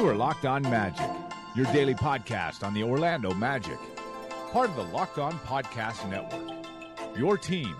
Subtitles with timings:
[0.00, 1.10] You are Locked On Magic,
[1.54, 3.76] your daily podcast on the Orlando Magic,
[4.50, 6.64] part of the Locked On Podcast Network.
[7.18, 7.76] Your team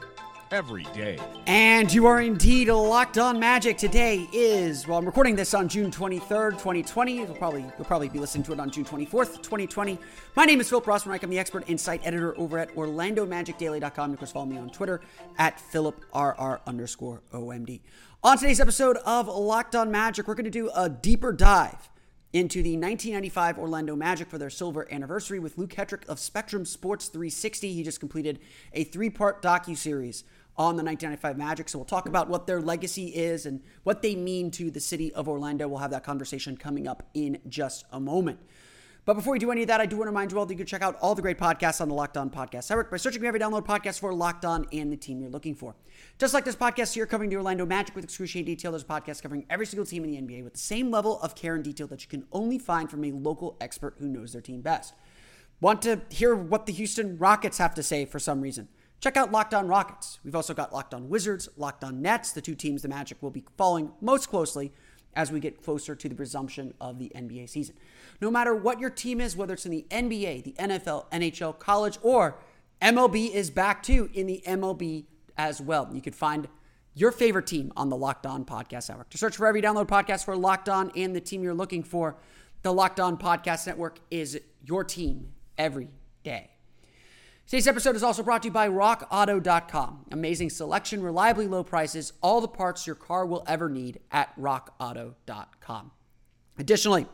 [0.51, 1.19] every day.
[1.47, 3.79] And you are indeed locked on magic.
[3.79, 7.17] Today is well, I'm recording this on June 23rd, 2020.
[7.17, 9.99] You'll probably you'll probably be listening to it on June 24th, 2020.
[10.37, 11.19] My name is Philip Rossman.
[11.25, 14.13] I'm the expert insight editor over at OrlandoMagicDaily.com.
[14.13, 15.01] Of course, follow me on Twitter
[15.39, 17.81] at PhilipRR underscore OMD.
[18.23, 21.89] On today's episode of Locked On Magic, we're going to do a deeper dive
[22.33, 27.09] into the 1995 Orlando Magic for their silver anniversary with Luke Hetrick of Spectrum Sports
[27.09, 27.73] 360.
[27.73, 28.39] He just completed
[28.73, 30.23] a three-part docu-series
[30.57, 31.69] on the 1995 Magic.
[31.69, 35.13] So we'll talk about what their legacy is and what they mean to the city
[35.15, 35.67] of Orlando.
[35.67, 38.39] We'll have that conversation coming up in just a moment.
[39.07, 40.53] But before we do any of that, I do want to remind you all that
[40.53, 42.99] you can check out all the great podcasts on the Locked On Podcast Network by
[42.99, 45.75] searching every download podcast for Locked On and the team you're looking for.
[46.19, 49.23] Just like this podcast here covering the Orlando Magic with excruciating detail, there's a podcast
[49.23, 51.87] covering every single team in the NBA with the same level of care and detail
[51.87, 54.93] that you can only find from a local expert who knows their team best.
[55.63, 58.69] Want to hear what the Houston Rockets have to say for some reason?
[59.01, 60.19] Check out Locked On Rockets.
[60.23, 63.31] We've also got Locked On Wizards, Locked On Nets, the two teams the Magic will
[63.31, 64.73] be following most closely
[65.15, 67.77] as we get closer to the resumption of the NBA season.
[68.21, 71.99] No matter what your team is, whether it's in the NBA, the NFL, NHL, college,
[72.03, 72.39] or
[72.83, 75.05] MLB is back too in the MLB
[75.37, 75.89] as well.
[75.93, 76.49] You can find
[76.95, 79.11] your favorite team on the Locked On Podcast Network.
[79.11, 82.17] To search for every download podcast for Locked On and the team you're looking for,
[82.63, 85.89] the Locked On Podcast Network is your team every
[86.23, 86.51] day.
[87.47, 90.07] Today's episode is also brought to you by RockAuto.com.
[90.13, 95.91] Amazing selection, reliably low prices, all the parts your car will ever need at RockAuto.com.
[96.59, 97.07] Additionally,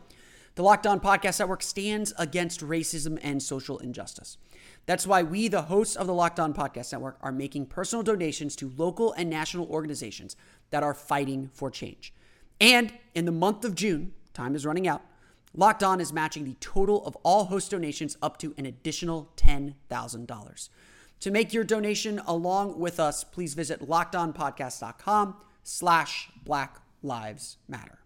[0.56, 4.39] the Locked On Podcast Network stands against racism and social injustice.
[4.87, 8.56] That's why we, the hosts of the Locked On Podcast Network, are making personal donations
[8.56, 10.34] to local and national organizations
[10.71, 12.15] that are fighting for change.
[12.59, 15.03] And in the month of June, time is running out,
[15.55, 20.69] Locked On is matching the total of all host donations up to an additional $10,000.
[21.21, 27.99] To make your donation along with us, please visit lockedonpodcast.com slash Black Lives Matter.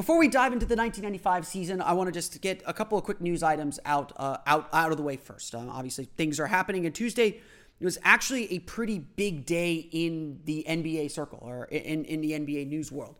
[0.00, 3.04] Before we dive into the 1995 season, I want to just get a couple of
[3.04, 5.54] quick news items out uh, out out of the way first.
[5.54, 7.38] Uh, obviously, things are happening, and Tuesday
[7.78, 12.30] it was actually a pretty big day in the NBA circle or in, in the
[12.30, 13.16] NBA news world.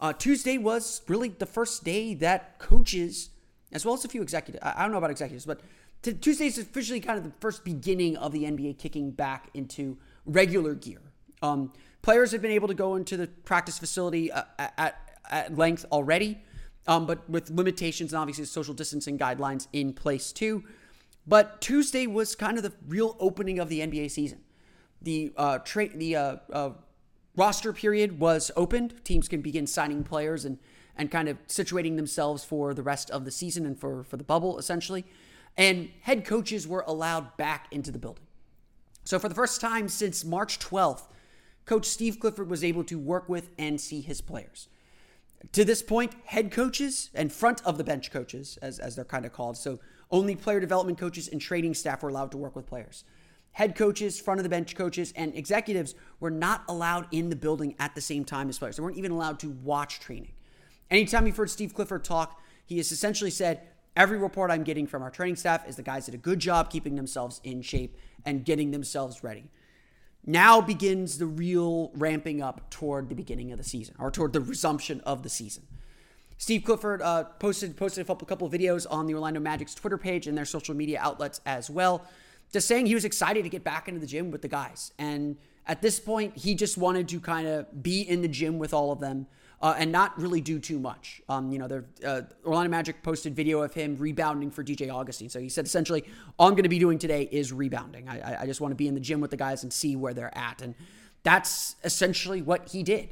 [0.00, 3.28] Uh, Tuesday was really the first day that coaches,
[3.70, 5.60] as well as a few executives, I don't know about executives, but
[6.22, 10.74] Tuesday is officially kind of the first beginning of the NBA kicking back into regular
[10.74, 11.02] gear.
[11.42, 15.84] Um, players have been able to go into the practice facility uh, at, at length
[15.92, 16.42] already,
[16.86, 20.64] um, but with limitations and obviously social distancing guidelines in place too.
[21.26, 24.40] But Tuesday was kind of the real opening of the NBA season.
[25.00, 26.70] The uh, tra- the uh, uh,
[27.36, 29.04] roster period was opened.
[29.04, 30.58] Teams can begin signing players and
[30.96, 34.24] and kind of situating themselves for the rest of the season and for for the
[34.24, 35.04] bubble essentially.
[35.56, 38.24] And head coaches were allowed back into the building.
[39.04, 41.08] So for the first time since March 12th,
[41.66, 44.68] Coach Steve Clifford was able to work with and see his players.
[45.50, 49.26] To this point, head coaches and front of the bench coaches, as, as they're kind
[49.26, 49.80] of called, so
[50.10, 53.04] only player development coaches and training staff were allowed to work with players.
[53.52, 57.74] Head coaches, front of the bench coaches, and executives were not allowed in the building
[57.78, 58.76] at the same time as players.
[58.76, 60.32] They weren't even allowed to watch training.
[60.90, 63.62] Anytime you've heard Steve Clifford talk, he has essentially said,
[63.94, 66.70] Every report I'm getting from our training staff is the guys did a good job
[66.70, 69.50] keeping themselves in shape and getting themselves ready.
[70.24, 74.40] Now begins the real ramping up toward the beginning of the season or toward the
[74.40, 75.64] resumption of the season.
[76.38, 80.26] Steve Clifford uh, posted posted a couple of videos on the Orlando Magic's Twitter page
[80.26, 82.04] and their social media outlets as well,
[82.52, 84.92] just saying he was excited to get back into the gym with the guys.
[84.98, 85.36] And
[85.66, 88.90] at this point, he just wanted to kind of be in the gym with all
[88.90, 89.26] of them
[89.62, 91.22] uh, and not really do too much.
[91.28, 95.28] Um, you know, the uh, Orlando Magic posted video of him rebounding for DJ Augustin.
[95.28, 96.04] So he said essentially,
[96.36, 98.08] all I'm going to be doing today is rebounding.
[98.08, 100.12] I, I just want to be in the gym with the guys and see where
[100.12, 100.74] they're at, and
[101.22, 103.10] that's essentially what he did.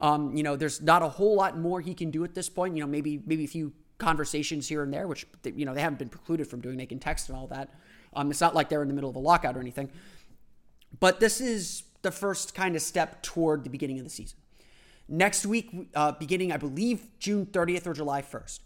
[0.00, 2.76] Um, you know, there's not a whole lot more he can do at this point.
[2.76, 5.98] You know, maybe maybe a few conversations here and there, which you know they haven't
[5.98, 6.76] been precluded from doing.
[6.76, 7.70] They can text and all that.
[8.14, 9.90] Um, it's not like they're in the middle of a lockout or anything.
[11.00, 14.38] But this is the first kind of step toward the beginning of the season.
[15.08, 18.60] Next week, uh, beginning I believe June 30th or July 1st,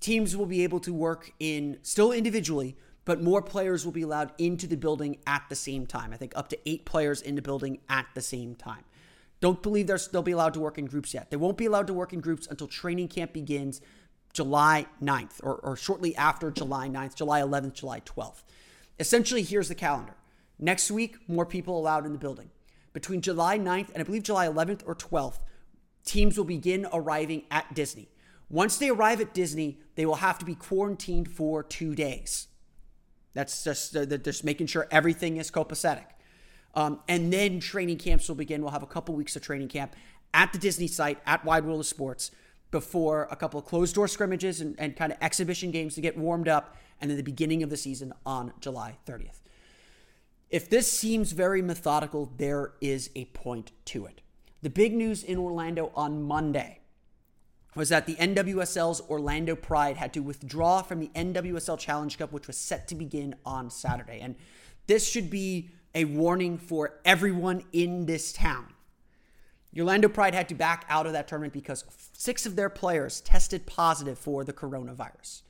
[0.00, 4.32] teams will be able to work in still individually, but more players will be allowed
[4.38, 6.12] into the building at the same time.
[6.12, 8.84] I think up to eight players in the building at the same time.
[9.40, 11.30] Don't believe they'll be allowed to work in groups yet.
[11.30, 13.82] They won't be allowed to work in groups until training camp begins
[14.32, 18.42] July 9th or, or shortly after July 9th, July 11th, July 12th.
[18.98, 20.14] Essentially, here's the calendar.
[20.58, 22.50] Next week, more people allowed in the building.
[22.94, 25.40] Between July 9th and I believe July 11th or 12th,
[26.04, 28.08] teams will begin arriving at Disney.
[28.50, 32.48] Once they arrive at Disney, they will have to be quarantined for two days.
[33.32, 36.06] That's just uh, just making sure everything is copacetic.
[36.74, 38.62] Um, and then training camps will begin.
[38.62, 39.94] We'll have a couple weeks of training camp
[40.32, 42.30] at the Disney site at Wide World of Sports
[42.70, 46.18] before a couple of closed door scrimmages and, and kind of exhibition games to get
[46.18, 49.40] warmed up, and then the beginning of the season on July 30th.
[50.50, 54.20] If this seems very methodical, there is a point to it.
[54.64, 56.78] The big news in Orlando on Monday
[57.74, 62.46] was that the NWSL's Orlando Pride had to withdraw from the NWSL Challenge Cup, which
[62.46, 64.20] was set to begin on Saturday.
[64.22, 64.36] And
[64.86, 68.68] this should be a warning for everyone in this town.
[69.78, 71.84] Orlando Pride had to back out of that tournament because
[72.14, 75.42] six of their players tested positive for the coronavirus.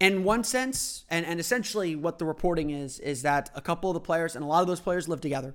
[0.00, 3.94] In one sense, and, and essentially what the reporting is, is that a couple of
[3.94, 5.54] the players, and a lot of those players live together,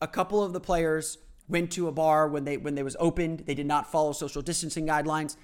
[0.00, 1.18] a couple of the players
[1.48, 3.40] went to a bar when they when they was opened.
[3.40, 5.36] They did not follow social distancing guidelines.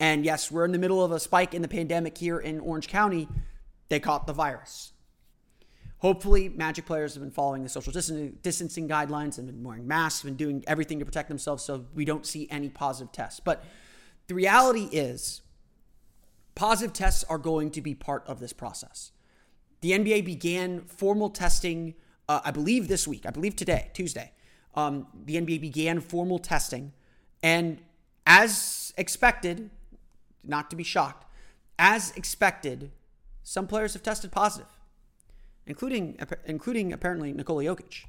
[0.00, 2.88] And yes, we're in the middle of a spike in the pandemic here in Orange
[2.88, 3.28] County.
[3.88, 4.92] They caught the virus.
[5.98, 10.36] Hopefully, Magic players have been following the social distancing guidelines and been wearing masks and
[10.36, 13.40] doing everything to protect themselves so we don't see any positive tests.
[13.40, 13.64] But
[14.26, 15.40] the reality is,
[16.54, 19.12] positive tests are going to be part of this process.
[19.80, 21.94] The NBA began formal testing,
[22.28, 23.26] uh, I believe, this week.
[23.26, 24.32] I believe today, Tuesday
[24.76, 26.92] um, the NBA began formal testing.
[27.42, 27.78] And
[28.26, 29.70] as expected,
[30.42, 31.26] not to be shocked,
[31.78, 32.90] as expected,
[33.42, 34.68] some players have tested positive,
[35.66, 38.04] including including apparently Nikola Jokic.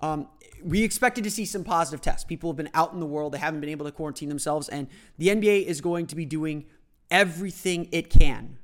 [0.00, 0.28] Um,
[0.62, 2.24] we expected to see some positive tests.
[2.24, 4.88] People have been out in the world; they haven't been able to quarantine themselves, and
[5.18, 6.66] the NBA is going to be doing
[7.10, 8.58] everything it can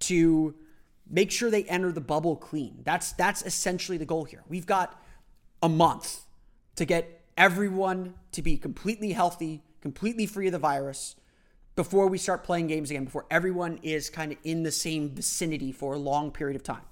[0.00, 0.54] to
[1.12, 2.80] make sure they enter the bubble clean.
[2.82, 4.42] That's that's essentially the goal here.
[4.48, 5.00] We've got
[5.62, 6.22] a month
[6.74, 11.14] to get everyone to be completely healthy, completely free of the virus
[11.76, 15.72] before we start playing games again, before everyone is kind of in the same vicinity
[15.72, 16.82] for a long period of time.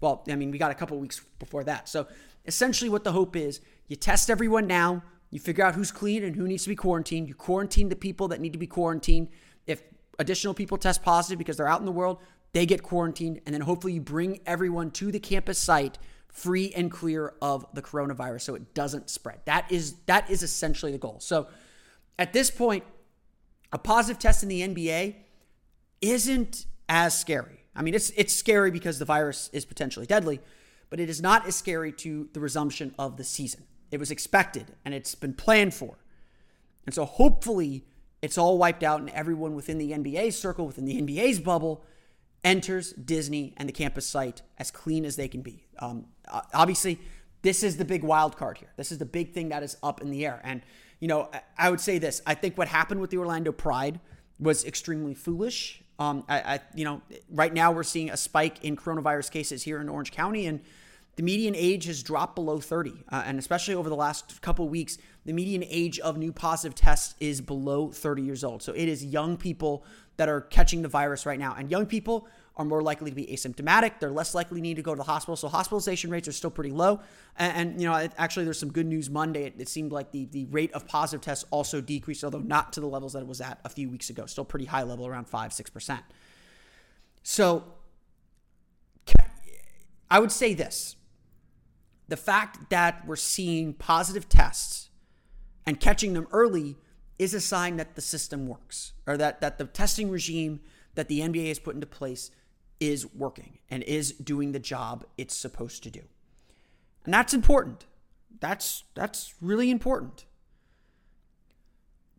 [0.00, 1.88] Well, I mean, we got a couple weeks before that.
[1.88, 2.06] So
[2.46, 6.36] essentially, what the hope is you test everyone now, you figure out who's clean and
[6.36, 9.28] who needs to be quarantined, you quarantine the people that need to be quarantined.
[9.66, 9.82] If
[10.18, 12.18] additional people test positive because they're out in the world,
[12.52, 15.98] they get quarantined, and then hopefully you bring everyone to the campus site
[16.28, 19.40] free and clear of the coronavirus so it doesn't spread.
[19.44, 21.18] That is that is essentially the goal.
[21.20, 21.48] So
[22.18, 22.84] at this point,
[23.72, 25.16] a positive test in the NBA
[26.00, 27.64] isn't as scary.
[27.74, 30.40] I mean, it's it's scary because the virus is potentially deadly,
[30.88, 33.64] but it is not as scary to the resumption of the season.
[33.90, 35.98] It was expected and it's been planned for.
[36.86, 37.84] And so hopefully
[38.22, 41.84] it's all wiped out and everyone within the NBA circle, within the NBA's bubble,
[42.44, 45.64] enters Disney and the campus site as clean as they can be.
[45.78, 46.06] Um,
[46.54, 47.00] obviously,
[47.42, 48.72] this is the big wild card here.
[48.76, 50.40] This is the big thing that is up in the air.
[50.44, 50.62] And,
[51.00, 54.00] you know, I would say this I think what happened with the Orlando Pride
[54.38, 55.82] was extremely foolish.
[55.98, 59.80] Um, I, I, you know, right now we're seeing a spike in coronavirus cases here
[59.80, 60.60] in Orange County, and
[61.16, 63.04] the median age has dropped below 30.
[63.10, 67.14] Uh, and especially over the last couple weeks, the median age of new positive tests
[67.20, 68.62] is below 30 years old.
[68.62, 69.84] So it is young people
[70.20, 71.54] that are catching the virus right now.
[71.56, 74.00] And young people are more likely to be asymptomatic.
[74.00, 75.34] They're less likely to need to go to the hospital.
[75.34, 77.00] So hospitalization rates are still pretty low.
[77.38, 79.44] And, and you know, it, actually, there's some good news Monday.
[79.44, 82.80] It, it, seemed like the, the rate of positive tests also decreased, although not to
[82.80, 84.26] the levels that it was at a few weeks ago.
[84.26, 86.00] Still pretty high level, around 5 6%.
[87.22, 87.64] So
[90.10, 90.96] I would say this
[92.08, 94.90] the fact that we're seeing positive tests
[95.64, 96.76] and catching them early
[97.20, 100.58] is a sign that the system works or that, that the testing regime
[100.94, 102.30] that the NBA has put into place
[102.80, 106.00] is working and is doing the job it's supposed to do.
[107.04, 107.84] And that's important.
[108.40, 110.24] That's that's really important.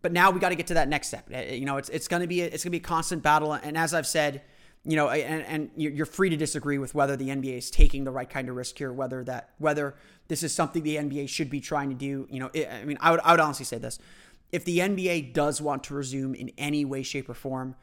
[0.03, 1.27] But now we got to get to that next step.
[1.33, 3.23] Uh, you know, it's it's going to be a, it's going to be a constant
[3.23, 4.43] battle and as I've said,
[4.83, 8.03] you know, eh, and, and you're free to disagree with whether the NBA is taking
[8.03, 9.95] the right kind of risk here, whether that whether
[10.27, 12.27] this is something the NBA should be trying to do.
[12.29, 13.97] You know, I mean, I would I would honestly say this:
[14.51, 17.75] if the NBA does want to resume in any way, shape, or form,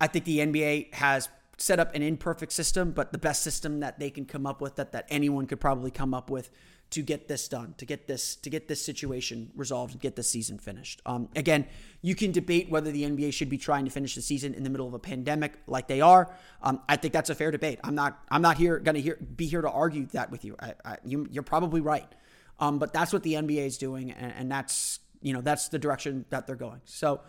[0.00, 3.98] I think the NBA has set up an imperfect system, but the best system that
[3.98, 6.50] they can come up with that that anyone could probably come up with
[6.90, 10.22] to get this done, to get this to get this situation resolved, and get the
[10.22, 11.00] season finished.
[11.06, 11.66] Um, again,
[12.02, 14.70] you can debate whether the NBA should be trying to finish the season in the
[14.70, 16.34] middle of a pandemic like they are.
[16.62, 17.80] Um, I think that's a fair debate.
[17.82, 20.54] I'm not I'm not here going to be here to argue that with you.
[20.60, 22.12] I, I, you are probably right,
[22.60, 25.78] um, but that's what the NBA is doing, and, and that's you know that's the
[25.78, 26.80] direction that they're going.
[26.84, 27.20] So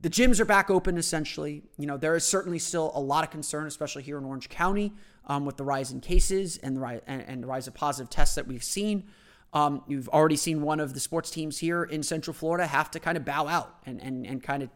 [0.00, 1.62] the gyms are back open essentially.
[1.76, 4.92] You know, there is certainly still a lot of concern, especially here in Orange County,
[5.26, 8.10] um, with the rise in cases and the rise and, and the rise of positive
[8.10, 9.04] tests that we've seen.
[9.52, 13.00] Um, you've already seen one of the sports teams here in Central Florida have to
[13.00, 14.70] kind of bow out and and, and kind of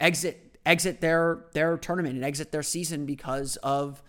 [0.00, 4.02] exit exit their their tournament and exit their season because of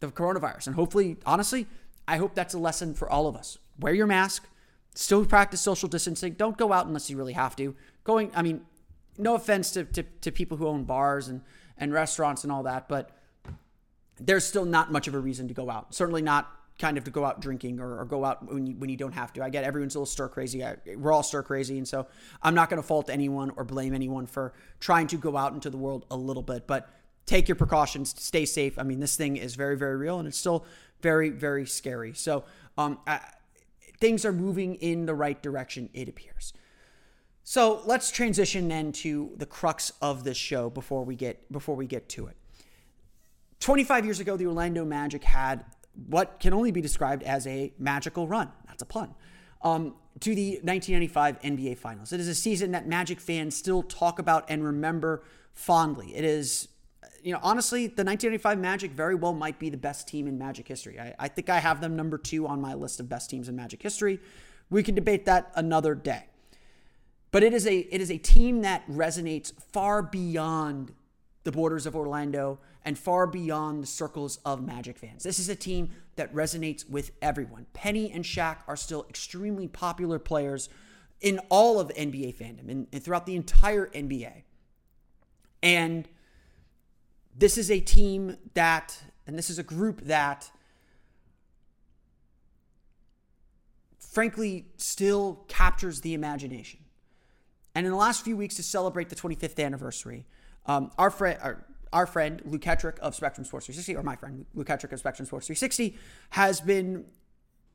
[0.00, 0.68] the coronavirus.
[0.68, 1.66] And hopefully, honestly,
[2.06, 3.58] I hope that's a lesson for all of us.
[3.78, 4.48] Wear your mask,
[4.96, 6.32] still practice social distancing.
[6.32, 7.74] Don't go out unless you really have to.
[8.04, 8.62] Going, I mean,
[9.18, 11.42] no offense to, to, to people who own bars and,
[11.78, 13.10] and restaurants and all that, but
[14.18, 15.94] there's still not much of a reason to go out.
[15.94, 18.90] Certainly not kind of to go out drinking or, or go out when you, when
[18.90, 19.42] you don't have to.
[19.42, 20.64] I get everyone's a little stir crazy.
[20.64, 21.78] I, we're all stir crazy.
[21.78, 22.06] And so
[22.42, 25.70] I'm not going to fault anyone or blame anyone for trying to go out into
[25.70, 26.88] the world a little bit, but
[27.24, 28.78] take your precautions, stay safe.
[28.78, 30.64] I mean, this thing is very, very real and it's still
[31.00, 32.12] very, very scary.
[32.12, 32.44] So
[32.76, 33.20] um, I,
[33.98, 36.52] things are moving in the right direction, it appears.
[37.44, 41.86] So let's transition then to the crux of this show before we get before we
[41.86, 42.36] get to it.
[43.60, 45.64] 25 years ago, the Orlando Magic had
[46.08, 48.50] what can only be described as a magical run.
[48.66, 49.14] That's a pun.
[49.62, 52.12] Um, to the 1995 NBA Finals.
[52.12, 55.22] It is a season that Magic fans still talk about and remember
[55.52, 56.14] fondly.
[56.14, 56.68] It is,
[57.26, 60.68] you know, honestly, the 1995 Magic very well might be the best team in Magic
[60.68, 61.00] history.
[61.00, 63.56] I, I think I have them number two on my list of best teams in
[63.56, 64.20] Magic history.
[64.70, 66.26] We can debate that another day.
[67.32, 70.94] But it is a it is a team that resonates far beyond
[71.42, 75.24] the borders of Orlando and far beyond the circles of Magic fans.
[75.24, 77.66] This is a team that resonates with everyone.
[77.72, 80.68] Penny and Shaq are still extremely popular players
[81.20, 84.44] in all of NBA fandom and, and throughout the entire NBA.
[85.60, 86.08] And
[87.38, 90.50] this is a team that, and this is a group that,
[93.98, 96.80] frankly, still captures the imagination.
[97.74, 100.24] And in the last few weeks to celebrate the 25th anniversary,
[100.64, 104.46] um, our friend, our, our friend Luke Hetrick of Spectrum Sports 360, or my friend
[104.54, 105.98] Luke Hetrick of Spectrum Sports 360,
[106.30, 107.04] has been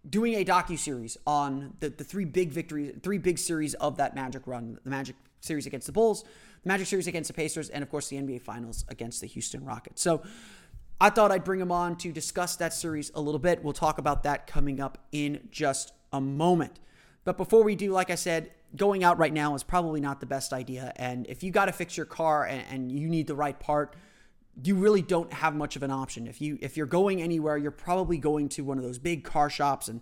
[0.10, 4.16] doing a docu series on the, the three big victories, three big series of that
[4.16, 6.24] Magic run: the Magic series against the Bulls,
[6.64, 10.02] Magic series against the Pacers, and of course the NBA Finals against the Houston Rockets.
[10.02, 10.22] So.
[11.04, 13.64] I thought I'd bring him on to discuss that series a little bit.
[13.64, 16.80] We'll talk about that coming up in just a moment.
[17.24, 20.26] But before we do, like I said, going out right now is probably not the
[20.26, 20.94] best idea.
[20.96, 23.96] And if you got to fix your car and, and, you need the right part,
[24.64, 26.28] you really don't have much of an option.
[26.28, 29.50] If you if you're going anywhere, you're probably going to one of those big car
[29.50, 30.02] shops and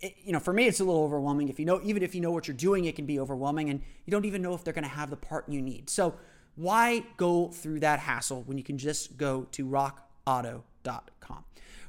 [0.00, 1.48] it, you know, for me, it's a little overwhelming.
[1.48, 3.80] If you know, even if you know what you're doing, it can be overwhelming, and
[4.04, 5.90] you don't even know if they're going to have the part you need.
[5.90, 6.14] So,
[6.56, 11.44] why go through that hassle when you can just go to rockauto.com?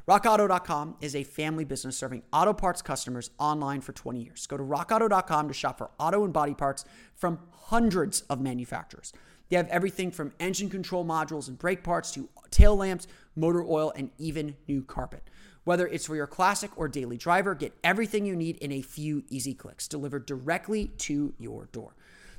[0.07, 4.47] RockAuto.com is a family business serving auto parts customers online for 20 years.
[4.47, 9.13] Go to RockAuto.com to shop for auto and body parts from hundreds of manufacturers.
[9.49, 13.93] They have everything from engine control modules and brake parts to tail lamps, motor oil,
[13.95, 15.29] and even new carpet.
[15.63, 19.23] Whether it's for your classic or daily driver, get everything you need in a few
[19.29, 21.93] easy clicks delivered directly to your door.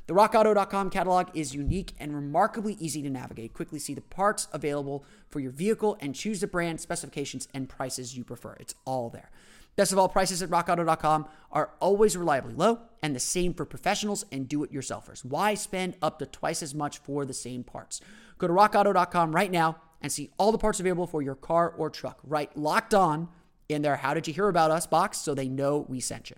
[0.09, 3.55] The rockauto.com catalog is unique and remarkably easy to navigate.
[3.55, 8.17] Quickly see the parts available for your vehicle and choose the brand, specifications, and prices
[8.17, 8.57] you prefer.
[8.59, 9.31] It's all there.
[9.77, 14.25] Best of all, prices at rockauto.com are always reliably low and the same for professionals
[14.33, 15.25] and do it yourselfers.
[15.25, 18.01] Why spend up to twice as much for the same parts?
[18.39, 21.89] Go to rockauto.com right now and see all the parts available for your car or
[21.89, 22.21] truck.
[22.25, 23.29] Write locked on
[23.69, 26.37] in their How Did You Hear About Us box so they know we sent you.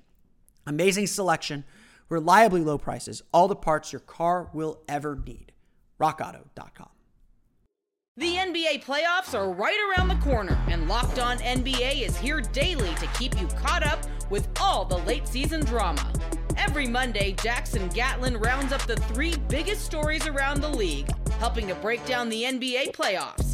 [0.67, 1.65] Amazing selection
[2.09, 5.53] reliably low prices, all the parts your car will ever need.
[6.01, 6.89] RockAuto.com.
[8.17, 12.95] The NBA playoffs are right around the corner, and Locked On NBA is here daily
[12.95, 13.99] to keep you caught up
[14.31, 16.13] with all the late season drama.
[16.57, 21.75] Every Monday, Jackson Gatlin rounds up the three biggest stories around the league, helping to
[21.75, 23.54] break down the NBA playoffs.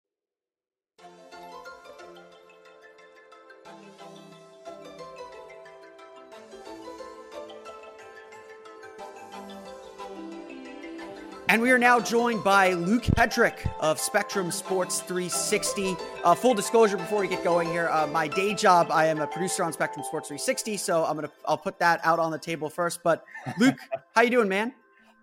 [11.51, 15.97] And we are now joined by Luke Hetrick of Spectrum Sports 360.
[16.23, 19.27] Uh, full disclosure before we get going here, uh, my day job, I am a
[19.27, 22.69] producer on Spectrum Sports 360, so I'm gonna I'll put that out on the table
[22.69, 23.03] first.
[23.03, 23.25] But
[23.59, 23.75] Luke,
[24.15, 24.73] how you doing, man?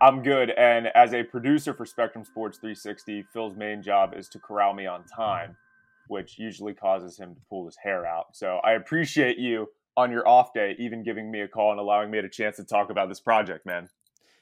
[0.03, 0.51] I'm good.
[0.51, 4.85] And as a producer for Spectrum Sports 360, Phil's main job is to corral me
[4.85, 5.57] on time,
[6.09, 8.37] which usually causes him to pull his hair out.
[8.37, 12.11] So I appreciate you on your off day, even giving me a call and allowing
[12.11, 13.89] me a chance to talk about this project, man.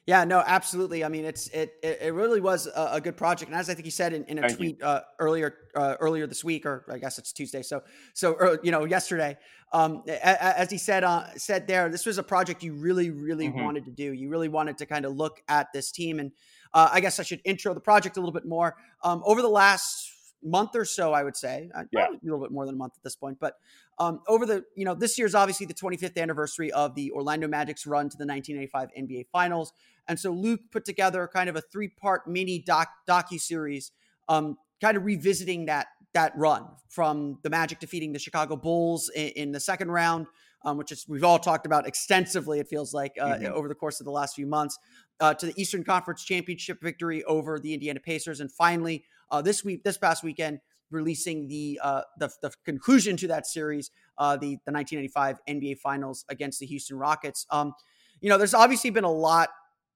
[0.06, 1.04] Yeah, no, absolutely.
[1.04, 3.86] I mean, it's it it, really was a, a, good project, and as I think
[3.86, 6.98] you said in, in a Thank tweet uh, earlier uh, earlier this week, or I
[6.98, 7.82] guess it's Tuesday, so
[8.14, 9.36] so er, you know yesterday,
[9.72, 13.64] um, as he said uh, said there, this was a project you really really mm-hmm.
[13.64, 14.12] wanted to do.
[14.12, 16.30] You really wanted to kind of look at this team, and
[16.72, 18.76] uh, I guess I should intro the project a little bit more.
[19.02, 21.68] Um, over the last month or so, I would say.
[21.74, 22.06] Uh, yeah.
[22.06, 23.38] a little bit more than a month at this point.
[23.40, 23.54] But
[23.98, 27.86] um, over the, you know, this year's obviously the 25th anniversary of the Orlando Magic's
[27.86, 29.72] run to the 1985 NBA Finals.
[30.08, 33.92] And so Luke put together kind of a three part mini doc docu series,
[34.28, 39.28] um, kind of revisiting that that run from the Magic defeating the Chicago Bulls in,
[39.28, 40.26] in the second round.
[40.64, 42.58] Um, which is we've all talked about extensively.
[42.58, 43.52] It feels like uh, mm-hmm.
[43.54, 44.76] over the course of the last few months,
[45.20, 49.62] uh, to the Eastern Conference Championship victory over the Indiana Pacers, and finally uh, this
[49.62, 50.58] week, this past weekend,
[50.90, 56.24] releasing the uh, the, the conclusion to that series, uh, the the 1995 NBA Finals
[56.28, 57.46] against the Houston Rockets.
[57.50, 57.74] Um,
[58.20, 59.50] you know, there's obviously been a lot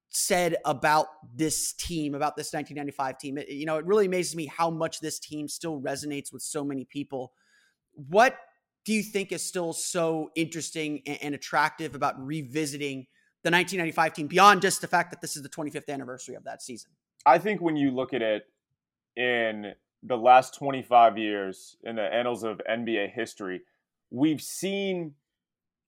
[0.09, 3.37] said about this team, about this 1995 team.
[3.37, 6.63] It, you know, it really amazes me how much this team still resonates with so
[6.63, 7.31] many people.
[7.93, 8.37] What
[8.83, 13.07] do you think is still so interesting and, and attractive about revisiting
[13.43, 16.61] the 1995 team beyond just the fact that this is the 25th anniversary of that
[16.61, 16.91] season?
[17.25, 18.43] I think when you look at it
[19.15, 23.61] in the last 25 years in the annals of NBA history,
[24.09, 25.13] we've seen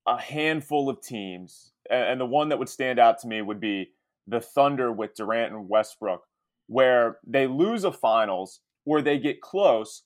[0.08, 3.92] a handful of teams, and the one that would stand out to me would be
[4.28, 6.24] the Thunder with Durant and Westbrook,
[6.68, 10.04] where they lose a finals or they get close,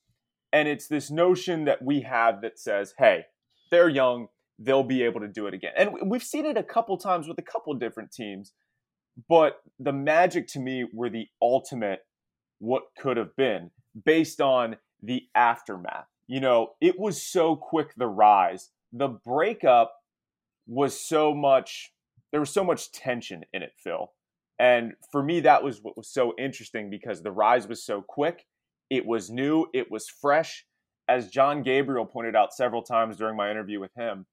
[0.54, 3.26] and it's this notion that we have that says, hey,
[3.72, 4.28] they're young,
[4.60, 5.74] they'll be able to do it again.
[5.76, 8.54] And we've seen it a couple times with a couple different teams,
[9.28, 12.00] but the Magic to me were the ultimate
[12.60, 13.72] what could have been
[14.06, 16.08] based on the aftermath.
[16.28, 18.70] You know, it was so quick the rise.
[18.92, 19.94] The breakup
[20.68, 21.92] was so much
[22.32, 24.12] there was so much tension in it, Phil.
[24.60, 28.46] And for me that was what was so interesting because the rise was so quick.
[28.90, 30.66] It was new, it was fresh.
[31.10, 34.26] As John Gabriel pointed out several times during my interview with him,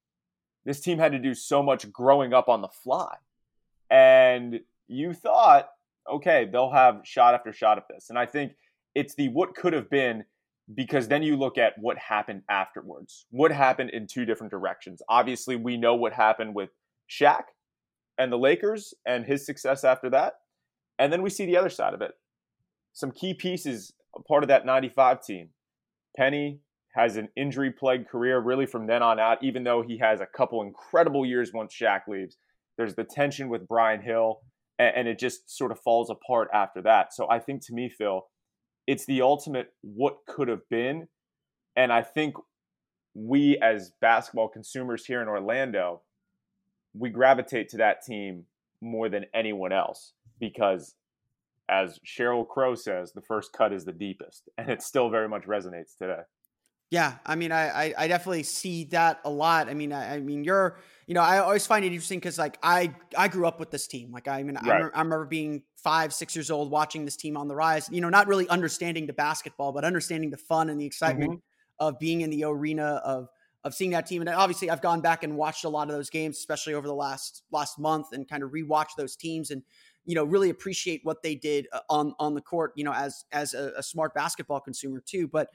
[0.64, 3.14] this team had to do so much growing up on the fly.
[3.90, 5.68] And you thought
[6.10, 8.10] okay, they'll have shot after shot at this.
[8.10, 8.52] And I think
[8.94, 10.24] it's the what could have been
[10.74, 13.26] because then you look at what happened afterwards.
[13.30, 15.02] What happened in two different directions.
[15.08, 16.70] Obviously, we know what happened with
[17.10, 17.44] Shaq
[18.16, 20.34] and the Lakers and his success after that.
[20.98, 22.12] And then we see the other side of it.
[22.92, 23.92] Some key pieces,
[24.26, 25.48] part of that 95 team.
[26.16, 26.60] Penny
[26.94, 30.26] has an injury plagued career really from then on out, even though he has a
[30.26, 32.36] couple incredible years once Shaq leaves.
[32.78, 34.40] There's the tension with Brian Hill
[34.78, 37.12] and, and it just sort of falls apart after that.
[37.12, 38.24] So I think to me, Phil,
[38.86, 41.08] it's the ultimate what could have been.
[41.76, 42.36] And I think
[43.14, 46.02] we as basketball consumers here in Orlando,
[46.94, 48.44] we gravitate to that team
[48.80, 50.94] more than anyone else because
[51.68, 55.44] as Sheryl Crow says, the first cut is the deepest, and it still very much
[55.44, 56.20] resonates today.
[56.90, 59.68] Yeah, I mean, I, I, definitely see that a lot.
[59.68, 62.58] I mean, I, I mean, you're you know, I always find it interesting because like
[62.62, 64.10] I I grew up with this team.
[64.12, 64.64] Like I mean, right.
[64.64, 67.88] I, remember, I, remember, being five, six years old watching this team on the rise.
[67.90, 71.86] You know, not really understanding the basketball, but understanding the fun and the excitement mm-hmm.
[71.86, 73.28] of being in the arena of
[73.64, 74.22] of seeing that team.
[74.22, 76.94] And obviously, I've gone back and watched a lot of those games, especially over the
[76.94, 79.62] last last month, and kind of rewatched those teams and
[80.06, 82.72] you know really appreciate what they did uh, on on the court.
[82.76, 85.48] You know, as as a, a smart basketball consumer too, but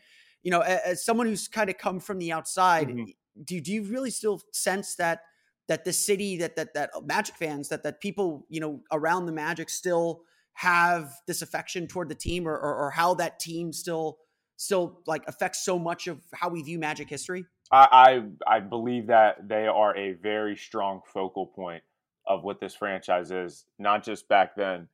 [0.43, 3.03] you know, as, as someone who's kind of come from the outside, mm-hmm.
[3.43, 5.21] do, do you really still sense that
[5.69, 9.25] that the city that that that uh, Magic fans that that people you know around
[9.25, 13.71] the Magic still have this affection toward the team or, or, or how that team
[13.71, 14.17] still
[14.57, 17.45] still like affects so much of how we view Magic history?
[17.71, 21.83] I, I, I believe that they are a very strong focal point
[22.27, 24.89] of what this franchise is, not just back then,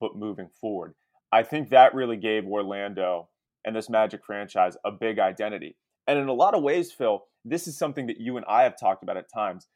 [0.00, 0.94] but moving forward.
[1.32, 3.28] I think that really gave Orlando
[3.64, 5.76] and this Magic franchise a big identity.
[6.06, 8.78] And in a lot of ways, Phil, this is something that you and I have
[8.78, 9.66] talked about at times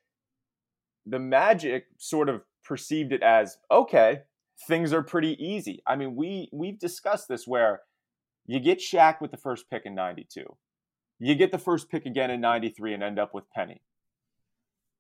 [1.07, 4.21] the Magic sort of perceived it as okay,
[4.67, 5.83] things are pretty easy.
[5.87, 7.83] I mean, we we've discussed this where
[8.47, 10.45] you get Shaq with the first pick in 92.
[11.19, 13.83] You get the first pick again in 93 and end up with Penny.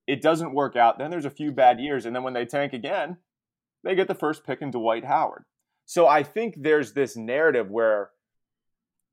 [0.06, 0.98] It doesn't work out.
[0.98, 3.18] Then there's a few bad years and then when they tank again,
[3.82, 5.44] they get the first pick in Dwight Howard.
[5.86, 8.10] So I think there's this narrative where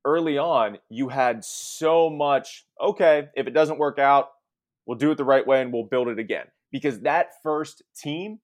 [0.06, 4.30] early on you had so much, okay, if it doesn't work out,
[4.86, 6.46] we'll do it the right way and we'll build it again.
[6.72, 8.40] Because that first team,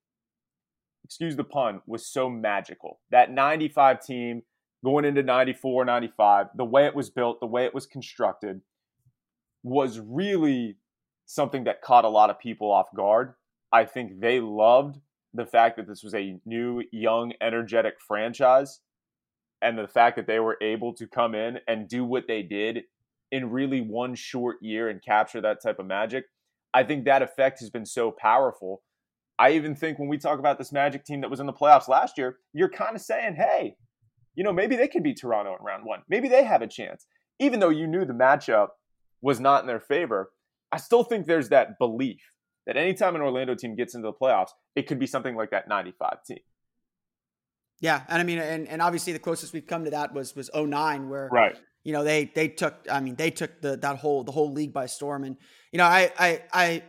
[1.03, 2.99] excuse the pun, was so magical.
[3.11, 4.41] That 95 team
[4.83, 8.61] going into 94, 95, the way it was built, the way it was constructed
[9.63, 10.77] was really
[11.25, 13.33] something that caught a lot of people off guard.
[13.71, 14.99] I think they loved
[15.33, 18.79] the fact that this was a new, young, energetic franchise
[19.61, 22.83] and the fact that they were able to come in and do what they did
[23.31, 26.25] in really one short year and capture that type of magic.
[26.73, 28.81] I think that effect has been so powerful.
[29.39, 31.87] I even think when we talk about this Magic team that was in the playoffs
[31.87, 33.75] last year, you're kind of saying, hey,
[34.35, 36.01] you know, maybe they could beat Toronto in round one.
[36.09, 37.05] Maybe they have a chance.
[37.39, 38.69] Even though you knew the matchup
[39.21, 40.31] was not in their favor,
[40.71, 42.21] I still think there's that belief
[42.65, 45.67] that anytime an Orlando team gets into the playoffs, it could be something like that
[45.67, 46.39] 95 team.
[47.79, 50.49] Yeah, and I mean, and, and obviously the closest we've come to that was was
[50.53, 51.55] 09 where right.
[51.87, 54.73] You know, they they took I mean, they took the that whole the whole league
[54.73, 55.37] by storm and
[55.71, 56.83] you know, I I I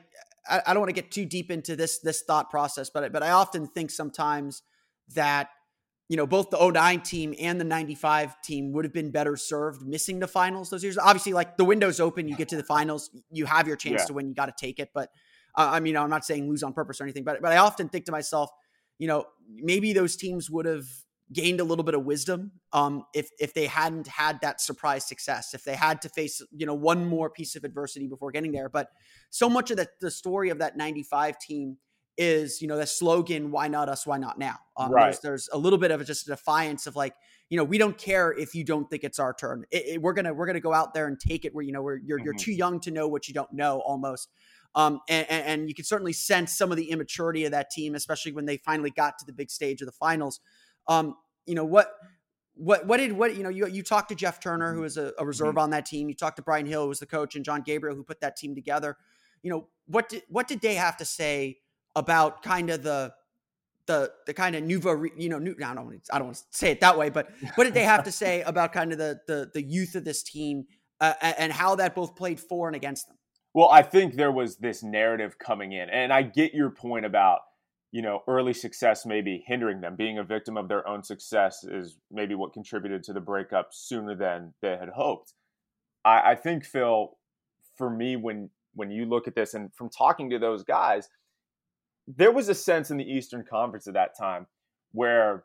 [0.67, 3.31] I don't want to get too deep into this this thought process, but but I
[3.31, 4.63] often think sometimes
[5.15, 5.51] that
[6.09, 9.87] you know both the 09 team and the 95 team would have been better served
[9.87, 10.99] missing the finals those years.
[10.99, 14.07] Obviously, like the window's open, you get to the finals, you have your chance Yeah.
[14.07, 14.91] to win, you got to take it.
[14.93, 15.11] But
[15.55, 17.89] uh, I mean, I'm not saying lose on purpose or anything, but but I often
[17.89, 18.51] think to myself,
[18.99, 20.89] you know, maybe those teams would have
[21.33, 25.55] gained a little bit of wisdom um, if if they hadn't had that surprise success,
[25.55, 28.69] if they had to face you know one more piece of adversity before getting there.
[28.69, 28.89] But
[29.31, 31.77] so much of the, the story of that 95 team
[32.17, 35.05] is you know the slogan why not us why not now um, Right.
[35.05, 37.15] there's, there's a little bit of just a defiance of like
[37.49, 40.15] you know we don't care if you don't think it's our turn It- it- we're
[40.15, 42.35] gonna we're gonna go out there and take it where you know where you're, you're
[42.35, 42.39] Mhm.
[42.39, 44.31] too young to know what you don't know almost
[44.75, 48.33] um, and, and you can certainly sense some of the immaturity of that team, especially
[48.33, 50.41] when they finally got to the big stage of the finals.
[50.89, 51.95] Um, you know what?
[52.55, 53.49] What what did what you know?
[53.51, 56.09] You you talked to Jeff Turner, who is a, a reserve on that team.
[56.09, 58.37] You talked to Brian Hill, who was the coach, and John Gabriel, who put that
[58.37, 58.97] team together.
[59.43, 61.59] You know what did what did they have to say
[61.95, 63.13] about kind of the
[63.87, 66.37] the the kind of nouveau you know new, I don't want to, I don't want
[66.39, 68.99] to say it that way, but what did they have to say about kind of
[68.99, 70.67] the the the youth of this team
[71.01, 73.17] uh, and how that both played for and against them?
[73.55, 77.41] Well, I think there was this narrative coming in, and I get your point about
[77.91, 79.97] you know early success maybe hindering them.
[79.97, 84.15] Being a victim of their own success is maybe what contributed to the breakup sooner
[84.15, 85.35] than they had hoped.
[86.05, 87.17] I, I think Phil,
[87.77, 91.09] for me, when when you look at this, and from talking to those guys,
[92.07, 94.47] there was a sense in the Eastern Conference at that time
[94.93, 95.45] where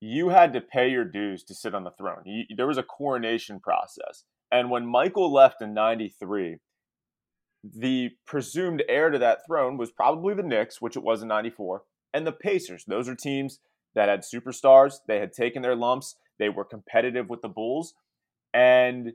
[0.00, 2.22] you had to pay your dues to sit on the throne.
[2.24, 6.58] You, there was a coronation process, and when Michael left in '93
[7.64, 11.82] the presumed heir to that throne was probably the Knicks, which it was in 94,
[12.14, 12.84] and the Pacers.
[12.86, 13.60] Those are teams
[13.94, 14.96] that had superstars.
[15.06, 16.16] They had taken their lumps.
[16.38, 17.94] They were competitive with the Bulls.
[18.54, 19.12] And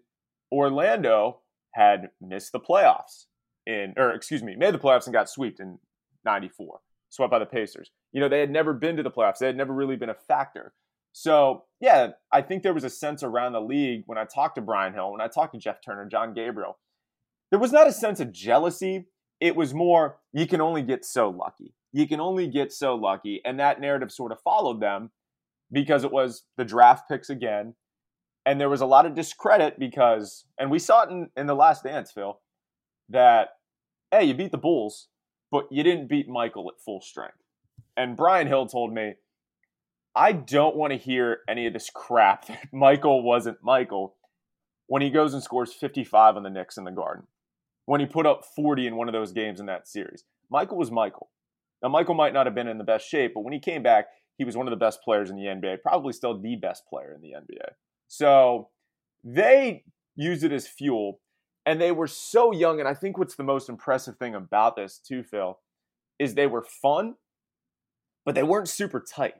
[0.51, 1.39] Orlando
[1.73, 3.25] had missed the playoffs
[3.65, 5.79] in, or excuse me, made the playoffs and got swept in
[6.25, 6.79] 94,
[7.09, 7.91] swept by the Pacers.
[8.11, 9.39] You know, they had never been to the playoffs.
[9.39, 10.73] They had never really been a factor.
[11.13, 14.61] So, yeah, I think there was a sense around the league when I talked to
[14.61, 16.77] Brian Hill, when I talked to Jeff Turner, John Gabriel,
[17.53, 19.05] there was not a sense of jealousy.
[19.39, 21.75] It was more, you can only get so lucky.
[21.91, 23.41] You can only get so lucky.
[23.45, 25.11] And that narrative sort of followed them
[25.71, 27.75] because it was the draft picks again.
[28.43, 31.53] And there was a lot of discredit because, and we saw it in, in the
[31.53, 32.39] last dance, Phil,
[33.09, 33.49] that,
[34.09, 35.09] hey, you beat the Bulls,
[35.51, 37.37] but you didn't beat Michael at full strength.
[37.95, 39.13] And Brian Hill told me,
[40.15, 44.15] I don't want to hear any of this crap that Michael wasn't Michael
[44.87, 47.27] when he goes and scores 55 on the Knicks in the Garden
[47.85, 50.23] when he put up 40 in one of those games in that series.
[50.49, 51.29] Michael was Michael.
[51.81, 54.07] Now, Michael might not have been in the best shape, but when he came back,
[54.37, 57.13] he was one of the best players in the NBA, probably still the best player
[57.13, 57.73] in the NBA.
[58.07, 58.69] So
[59.23, 59.83] they
[60.15, 61.19] used it as fuel,
[61.65, 62.79] and they were so young.
[62.79, 65.59] And I think what's the most impressive thing about this, too, Phil,
[66.19, 67.15] is they were fun,
[68.25, 69.35] but they weren't super tight.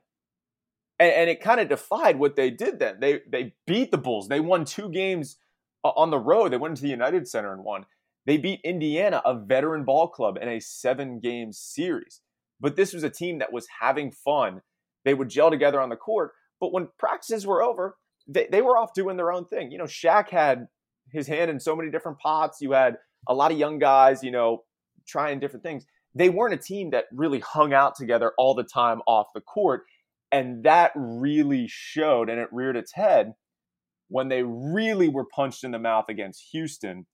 [0.99, 2.99] And, and it kind of defied what they did then.
[2.99, 5.37] They, they beat the Bulls, they won two games
[5.83, 6.51] on the road.
[6.51, 7.85] They went to the United Center and won.
[8.25, 12.21] They beat Indiana, a veteran ball club, in a seven game series.
[12.59, 14.61] But this was a team that was having fun.
[15.03, 16.31] They would gel together on the court.
[16.61, 19.71] But when practices were over, they, they were off doing their own thing.
[19.71, 20.67] You know, Shaq had
[21.11, 22.61] his hand in so many different pots.
[22.61, 22.95] You had
[23.27, 24.63] a lot of young guys, you know,
[25.05, 25.85] trying different things.
[26.15, 29.83] They weren't a team that really hung out together all the time off the court.
[30.31, 33.33] And that really showed and it reared its head
[34.07, 37.05] when they really were punched in the mouth against Houston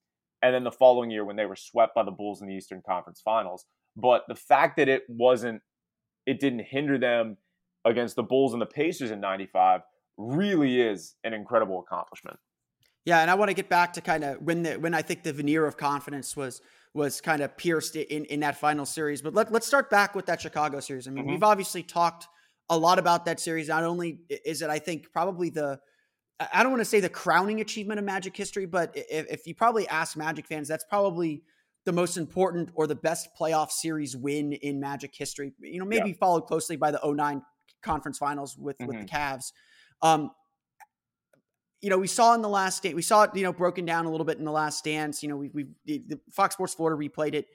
[0.42, 2.82] and then the following year when they were swept by the Bulls in the Eastern
[2.86, 3.66] Conference Finals.
[3.96, 5.62] But the fact that it wasn't,
[6.26, 7.38] it didn't hinder them
[7.86, 9.82] against the Bulls and the Pacers in 95
[10.18, 12.38] really is an incredible accomplishment.
[13.06, 15.24] Yeah, and I want to get back to kind of when the when I think
[15.24, 16.62] the veneer of confidence was
[16.94, 19.22] was kind of pierced in in that final series.
[19.22, 21.08] But let, let's start back with that Chicago series.
[21.08, 21.34] I mean, mm-hmm.
[21.34, 22.28] we've obviously talked
[22.70, 23.70] a lot about that series.
[23.70, 25.80] Not only is it, I think, probably the
[26.40, 29.54] I don't want to say the crowning achievement of Magic history, but if, if you
[29.54, 31.44] probably ask Magic fans, that's probably
[31.86, 35.54] the most important or the best playoff series win in Magic history.
[35.60, 36.16] You know, maybe yeah.
[36.20, 37.42] followed closely by the 09
[37.82, 38.88] conference finals with mm-hmm.
[38.88, 39.16] with the mm-hmm.
[39.16, 39.52] Cavs.
[40.02, 40.32] Um,
[41.82, 44.06] you know, we saw in the last day, we saw it, you know, broken down
[44.06, 45.24] a little bit in the last dance.
[45.24, 47.48] You know, we we the Fox Sports Florida replayed it.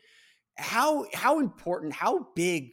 [0.56, 2.72] How how important, how big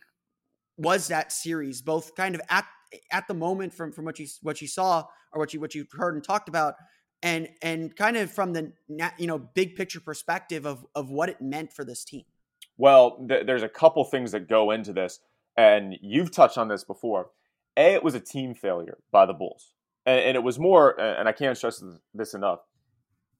[0.77, 2.65] was that series, both kind of at
[3.11, 5.85] at the moment from from what you what you saw or what you what you
[5.93, 6.75] heard and talked about,
[7.23, 8.71] and and kind of from the
[9.17, 12.23] you know big picture perspective of of what it meant for this team.
[12.77, 15.19] Well, th- there's a couple things that go into this,
[15.57, 17.29] and you've touched on this before.
[17.77, 19.73] A, it was a team failure by the Bulls
[20.05, 22.59] and, and it was more, and I can't stress this enough.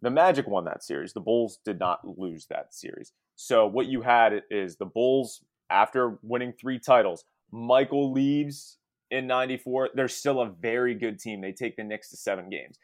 [0.02, 1.14] The Magic won that series.
[1.14, 3.14] The Bulls did not lose that series.
[3.36, 7.24] So what you had is the Bulls after winning three titles.
[7.52, 8.78] Michael leaves
[9.12, 9.90] in 94.
[9.94, 11.42] They're still a very good team.
[11.42, 12.78] They take the Knicks to seven games.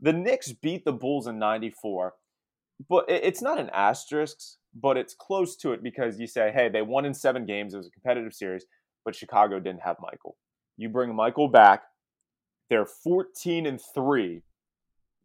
[0.00, 2.14] The Knicks beat the Bulls in 94,
[2.88, 4.38] but it's not an asterisk,
[4.74, 7.74] but it's close to it because you say, hey, they won in seven games.
[7.74, 8.64] It was a competitive series,
[9.04, 10.36] but Chicago didn't have Michael.
[10.76, 11.82] You bring Michael back.
[12.70, 14.42] They're 14 and 3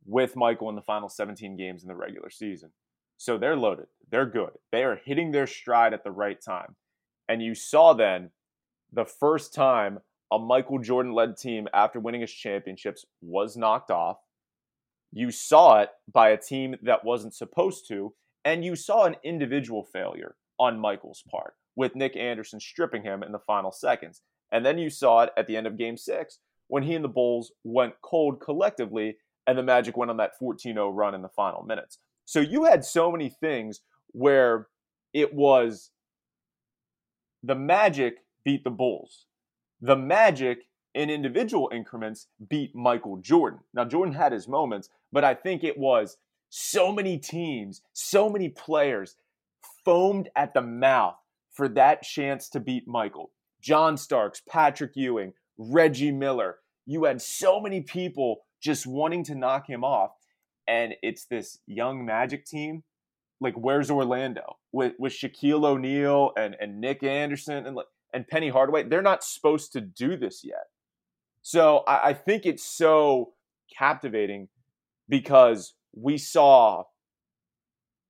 [0.06, 2.72] with Michael in the final 17 games in the regular season.
[3.18, 3.88] So they're loaded.
[4.12, 4.52] They're good.
[4.72, 6.76] They are hitting their stride at the right time.
[7.30, 8.32] And you saw then
[8.92, 10.00] the first time
[10.32, 14.18] a Michael Jordan led team after winning his championships was knocked off.
[15.12, 18.14] You saw it by a team that wasn't supposed to.
[18.44, 23.32] And you saw an individual failure on Michael's part with Nick Anderson stripping him in
[23.32, 24.22] the final seconds.
[24.52, 27.10] And then you saw it at the end of game six when he and the
[27.10, 31.30] Bulls went cold collectively and the Magic went on that 14 0 run in the
[31.30, 32.00] final minutes.
[32.26, 34.68] So you had so many things where
[35.14, 35.92] it was
[37.44, 39.26] the Magic beat the Bulls.
[39.86, 43.60] The Magic in individual increments beat Michael Jordan.
[43.72, 46.18] Now, Jordan had his moments, but I think it was
[46.50, 49.16] so many teams, so many players
[49.84, 51.18] foamed at the mouth
[51.52, 53.30] for that chance to beat Michael.
[53.62, 56.58] John Starks, Patrick Ewing, Reggie Miller.
[56.88, 60.14] You had so many people just wanting to knock him off.
[60.68, 62.84] And it's this young Magic team.
[63.40, 64.58] Like, where's Orlando?
[64.72, 67.76] With with Shaquille O'Neal and, and Nick Anderson and
[68.14, 70.68] and Penny Hardaway, they're not supposed to do this yet.
[71.42, 73.34] So I, I think it's so
[73.78, 74.48] captivating
[75.08, 76.84] because we saw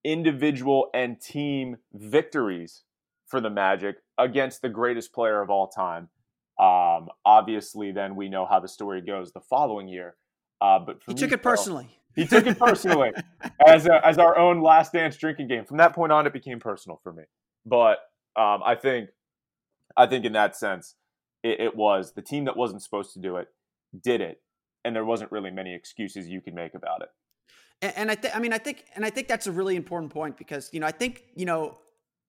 [0.04, 2.84] individual and team victories
[3.28, 6.10] for the Magic against the greatest player of all time
[6.58, 10.16] um, obviously, then we know how the story goes the following year.
[10.62, 11.88] Uh, but he me, took it personally.
[12.16, 13.12] He took it personally
[13.68, 15.66] as a, as our own last dance drinking game.
[15.66, 17.24] From that point on, it became personal for me.
[17.66, 17.98] But
[18.38, 19.10] um, I think
[19.98, 20.96] I think in that sense,
[21.44, 23.48] it, it, was the team that wasn't supposed to do it
[24.02, 24.42] did it,
[24.84, 27.10] and there wasn't really many excuses you could make about it.
[27.82, 30.12] And, and I think I mean I think and I think that's a really important
[30.12, 31.78] point because you know I think you know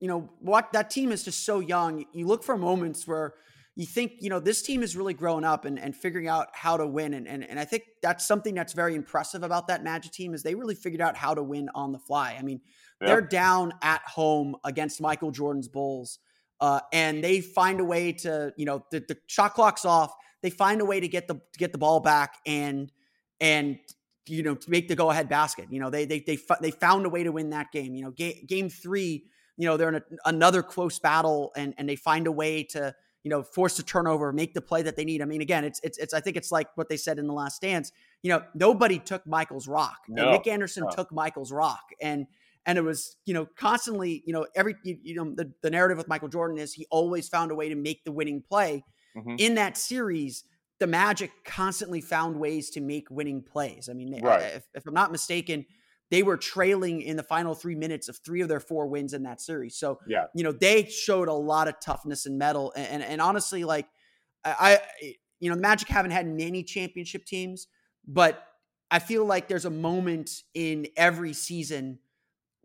[0.01, 2.05] you know what that team is just so young.
[2.13, 3.35] You look for moments where
[3.77, 6.79] you think, you know, this team is really growing up and, and figuring out how
[6.79, 7.13] to win.
[7.13, 10.43] And, and, and I think that's something that's very impressive about that Magic team is
[10.43, 12.37] they really figured out how to win on the fly.
[12.39, 12.63] I mean,
[13.03, 13.09] yep.
[13.09, 16.19] they're down at home against Michael Jordan's Bulls.
[16.61, 20.15] Uh, and they find a way to, you know, the, the shot clock's off.
[20.43, 22.91] They find a way to get the to get the ball back and
[23.41, 23.79] and
[24.27, 25.67] you know to make the go ahead basket.
[25.71, 27.95] You know, they they they they found a way to win that game.
[27.95, 29.25] You know, game game three.
[29.57, 32.95] You know, they're in a, another close battle and and they find a way to
[33.27, 35.21] you know, force a turnover, make the play that they need.
[35.21, 37.33] I mean, again, it's it's it's I think it's like what they said in the
[37.33, 37.91] last dance.
[38.23, 39.97] You know, nobody took Michael's rock.
[40.07, 40.23] No.
[40.23, 40.91] And Nick Anderson no.
[40.91, 41.91] took Michael's rock.
[42.01, 42.29] And
[42.67, 45.97] and it was, you know, constantly, you know, every you, you know, the, the narrative
[45.97, 48.85] with Michael Jordan is he always found a way to make the winning play.
[49.17, 49.37] Mm-hmm.
[49.39, 50.45] In that series,
[50.79, 53.89] the Magic constantly found ways to make winning plays.
[53.89, 54.43] I mean, right.
[54.57, 55.65] if, if I'm not mistaken,
[56.11, 59.23] they were trailing in the final three minutes of three of their four wins in
[59.23, 59.77] that series.
[59.77, 63.21] So, yeah, you know, they showed a lot of toughness and mettle And, and, and
[63.21, 63.87] honestly, like,
[64.45, 64.81] I,
[65.41, 67.67] you know, the Magic haven't had many championship teams,
[68.07, 68.47] but
[68.91, 71.99] I feel like there's a moment in every season,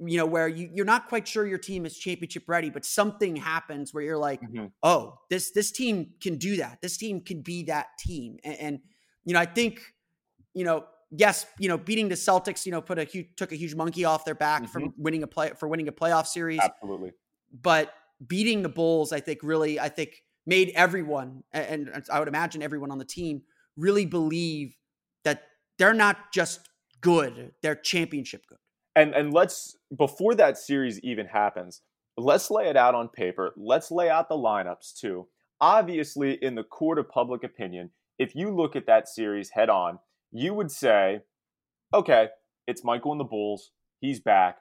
[0.03, 3.35] you know, where you, you're not quite sure your team is championship ready, but something
[3.35, 4.67] happens where you're like, mm-hmm.
[4.83, 6.79] oh, this this team can do that.
[6.81, 8.37] This team can be that team.
[8.43, 8.79] And, and
[9.25, 9.81] you know, I think,
[10.53, 13.55] you know, yes, you know, beating the Celtics, you know, put a huge took a
[13.55, 14.71] huge monkey off their back mm-hmm.
[14.71, 16.59] from winning a play for winning a playoff series.
[16.59, 17.11] Absolutely.
[17.61, 17.93] But
[18.25, 22.91] beating the Bulls, I think really, I think made everyone, and I would imagine everyone
[22.91, 23.43] on the team,
[23.77, 24.75] really believe
[25.23, 25.43] that
[25.77, 26.67] they're not just
[27.01, 28.57] good, they're championship good.
[28.95, 31.81] And and let's before that series even happens,
[32.17, 33.53] let's lay it out on paper.
[33.55, 35.27] Let's lay out the lineups too.
[35.59, 39.99] Obviously, in the court of public opinion, if you look at that series head on,
[40.31, 41.21] you would say,
[41.93, 42.29] okay,
[42.67, 43.71] it's Michael and the Bulls.
[43.99, 44.57] He's back.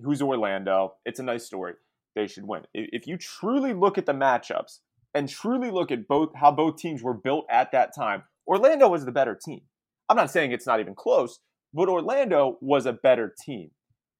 [0.00, 0.94] Who's Orlando?
[1.04, 1.74] It's a nice story.
[2.16, 2.62] They should win.
[2.74, 4.80] If you truly look at the matchups
[5.14, 9.04] and truly look at both how both teams were built at that time, Orlando was
[9.04, 9.62] the better team.
[10.08, 11.40] I'm not saying it's not even close,
[11.74, 13.70] but Orlando was a better team.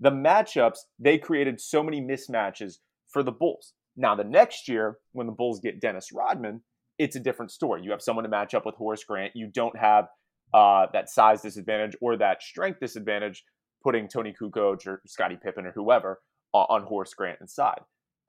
[0.01, 3.73] The matchups, they created so many mismatches for the Bulls.
[3.97, 6.62] Now, the next year, when the Bulls get Dennis Rodman,
[6.99, 7.83] it's a different story.
[7.83, 9.33] You have someone to match up with Horace Grant.
[9.37, 10.09] You don't have
[10.53, 13.45] uh, that size disadvantage or that strength disadvantage,
[13.83, 16.21] putting Toni Kukoc or Scottie Pippen or whoever
[16.53, 17.81] on, on Horace Grant inside.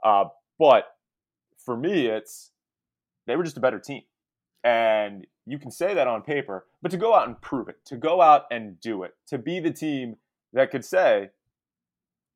[0.03, 0.25] Uh,
[0.59, 0.85] but
[1.63, 2.51] for me, it's
[3.25, 4.03] they were just a better team.
[4.65, 7.97] And you can say that on paper, but to go out and prove it, to
[7.97, 10.15] go out and do it, to be the team
[10.53, 11.29] that could say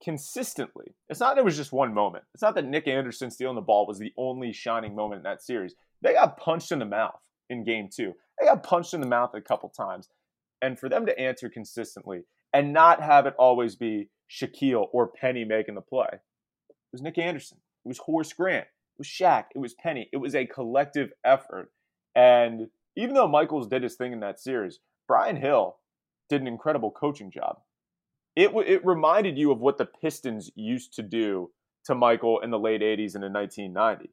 [0.04, 2.24] consistently, it's not that it was just one moment.
[2.36, 5.42] It's not that Nick Anderson stealing the ball was the only shining moment in that
[5.42, 5.74] series.
[6.04, 8.14] They got punched in the mouth in game two.
[8.40, 10.08] They got punched in the mouth a couple times.
[10.62, 15.46] And for them to answer consistently and not have it always be Shaquille or Penny
[15.46, 17.58] making the play, it was Nick Anderson.
[17.86, 18.68] It was Horace Grant.
[18.68, 19.46] It was Shaq.
[19.56, 20.10] It was Penny.
[20.14, 21.72] It was a collective effort.
[22.16, 25.78] And even though Michaels did his thing in that series, Brian Hill
[26.30, 27.60] did an incredible coaching job.
[28.36, 31.52] It, it reminded you of what the Pistons used to do
[31.86, 34.12] to Michael in the late 80s and in 1990.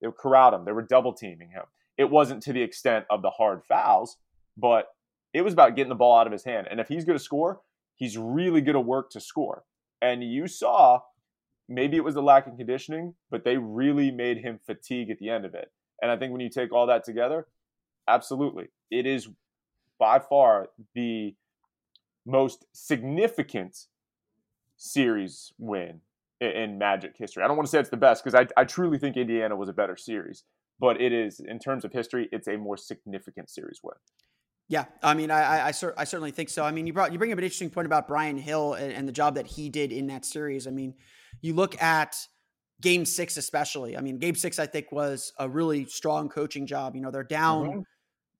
[0.00, 1.64] They would corral him, they were double teaming him.
[1.96, 4.16] It wasn't to the extent of the hard fouls,
[4.56, 4.88] but
[5.32, 6.66] it was about getting the ball out of his hand.
[6.70, 7.60] And if he's going to score,
[7.94, 9.64] he's really going to work to score.
[10.02, 11.00] And you saw
[11.68, 15.30] maybe it was the lack of conditioning, but they really made him fatigue at the
[15.30, 15.72] end of it.
[16.04, 17.46] And I think when you take all that together,
[18.06, 19.26] absolutely, it is
[19.98, 21.34] by far the
[22.26, 23.86] most significant
[24.76, 26.02] series win
[26.42, 27.42] in Magic history.
[27.42, 29.70] I don't want to say it's the best because I, I truly think Indiana was
[29.70, 30.44] a better series,
[30.78, 33.96] but it is in terms of history, it's a more significant series win.
[34.68, 36.66] Yeah, I mean, I I, I, cer- I, certainly think so.
[36.66, 39.08] I mean, you brought you bring up an interesting point about Brian Hill and, and,
[39.08, 40.66] the job that he did in that series.
[40.66, 40.92] I mean,
[41.40, 42.28] you look at
[42.80, 43.96] Game Six, especially.
[43.96, 46.94] I mean, Game Six, I think, was a really strong coaching job.
[46.94, 47.80] You know, they're down, mm-hmm.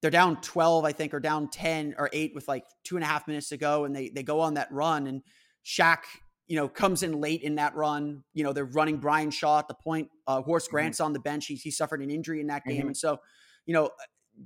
[0.01, 3.07] they're down twelve, I think, or down ten or eight with like two and a
[3.07, 5.23] half minutes to go, and they they go on that run, and
[5.65, 6.01] Shaq
[6.47, 8.23] you know, comes in late in that run.
[8.35, 10.09] You know, they're running Brian Shaw at the point.
[10.27, 10.77] Uh, Horace mm-hmm.
[10.77, 11.07] Grant's mm-hmm.
[11.07, 11.47] on the bench.
[11.47, 12.81] He, he suffered an injury in that game.
[12.81, 12.89] Mm-hmm.
[12.89, 13.19] And so,
[13.67, 13.91] you know,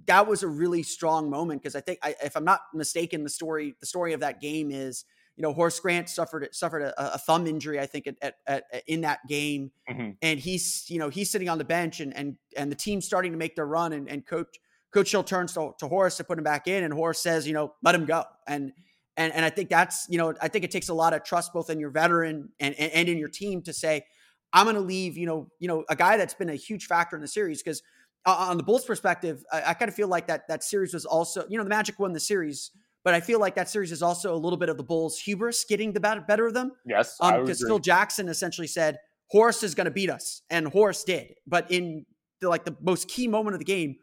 [0.07, 3.31] that was a really strong moment because I think, I, if I'm not mistaken, the
[3.31, 5.05] story the story of that game is,
[5.39, 8.83] you know, Horace Grant suffered suffered a, a thumb injury, I think, at, at, at
[8.87, 10.11] in that game, mm-hmm.
[10.21, 13.33] and he's you know he's sitting on the bench, and and and the team's starting
[13.33, 14.59] to make their run, and and coach
[14.93, 17.55] Coach Hill turns to, to Horace to put him back in, and Horace says, you
[17.55, 18.73] know, let him go, and
[19.19, 21.53] and, and I think that's, you know, I think it takes a lot of trust
[21.53, 24.07] both in your veteran and, and, and in your team to say,
[24.53, 27.17] I'm going to leave, you know, you know, a guy that's been a huge factor
[27.17, 27.83] in the series because
[28.25, 31.05] uh, on the Bulls perspective, I, I kind of feel like that that series was
[31.05, 32.71] also, you know, the Magic won the series,
[33.09, 35.65] but I feel like that series is also a little bit of the Bulls' hubris
[35.65, 36.73] getting the better, of them.
[36.85, 38.99] Yes, because um, Phil Jackson essentially said
[39.31, 41.33] Horace is going to beat us, and Horace did.
[41.47, 42.05] But in
[42.43, 43.97] the, like the most key moment of the game,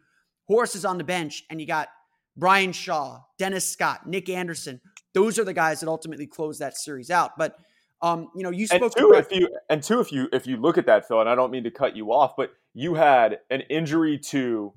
[0.48, 1.90] Horace is on the bench, and you got
[2.36, 4.82] Brian Shaw, Dennis Scott, Nick Anderson,
[5.14, 7.38] those are the guys that ultimately close that series out.
[7.38, 7.56] But
[8.02, 10.58] um, you know, you spoke and two, if you and two, if you if you
[10.58, 13.38] look at that, Phil, and I don't mean to cut you off, but you had
[13.52, 14.74] an injury to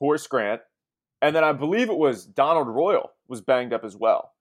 [0.00, 0.60] Horace Grant,
[1.22, 4.32] and then I believe it was Donald Royal was banged up as well,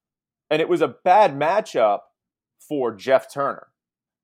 [0.49, 1.99] and it was a bad matchup
[2.59, 3.67] for Jeff Turner,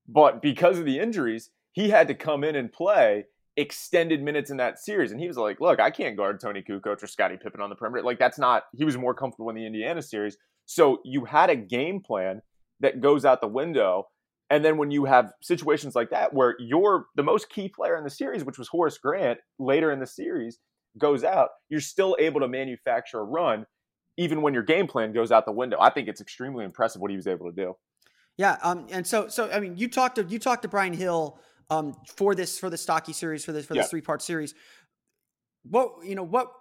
[0.08, 3.26] but because of the injuries, he had to come in and play
[3.58, 7.02] extended minutes in that series, and he was like, "Look, I can't guard Toni Kukoc
[7.02, 8.04] or Scottie Pippen on the perimeter.
[8.04, 10.38] Like that's not." He was more comfortable in the Indiana series.
[10.66, 12.42] So you had a game plan
[12.80, 14.08] that goes out the window.
[14.50, 18.04] And then when you have situations like that where you're the most key player in
[18.04, 20.60] the series, which was Horace Grant later in the series,
[20.98, 23.66] goes out, you're still able to manufacture a run
[24.18, 25.78] even when your game plan goes out the window.
[25.80, 27.76] I think it's extremely impressive what he was able to do.
[28.38, 31.40] Yeah, um, and so so I mean, you talked to you talked to Brian Hill
[31.70, 33.90] um, for this for the stocky series for this for this yeah.
[33.90, 34.54] three part series.
[35.64, 36.52] What you know what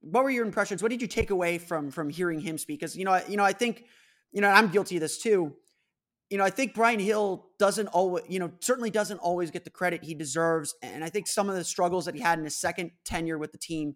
[0.00, 0.82] what were your impressions?
[0.82, 2.80] What did you take away from from hearing him speak?
[2.80, 3.84] Because you know, you know, I think,
[4.32, 5.54] you know, I'm guilty of this too.
[6.30, 9.70] You know, I think Brian Hill doesn't always, you know, certainly doesn't always get the
[9.70, 12.56] credit he deserves, and I think some of the struggles that he had in his
[12.56, 13.94] second tenure with the team,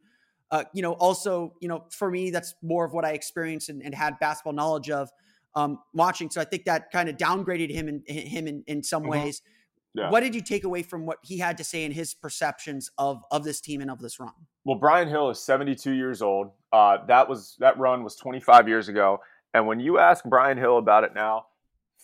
[0.51, 3.83] uh, you know, also, you know, for me, that's more of what I experienced and,
[3.83, 5.11] and had basketball knowledge of
[5.55, 6.31] um, watching.
[6.31, 9.11] So I think that kind of downgraded him in him in, in some mm-hmm.
[9.11, 9.43] ways.
[9.95, 10.11] Yeah.
[10.11, 13.23] What did you take away from what he had to say in his perceptions of
[13.31, 14.33] of this team and of this run?
[14.65, 16.51] Well, Brian Hill is 72 years old.
[16.73, 19.21] Uh, that was that run was 25 years ago.
[19.55, 21.47] And when you ask Brian Hill about it now,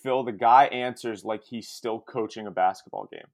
[0.05, 3.27] Phil, the guy answers like he's still coaching a basketball game.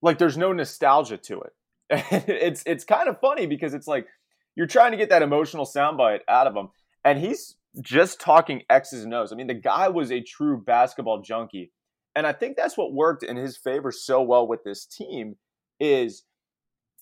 [0.00, 1.52] Like there's no nostalgia to it.
[2.28, 4.06] it's it's kind of funny because it's like
[4.54, 6.68] you're trying to get that emotional soundbite out of him,
[7.04, 9.32] and he's just talking X's and O's.
[9.32, 11.72] I mean, the guy was a true basketball junkie,
[12.14, 15.36] and I think that's what worked in his favor so well with this team.
[15.80, 16.22] Is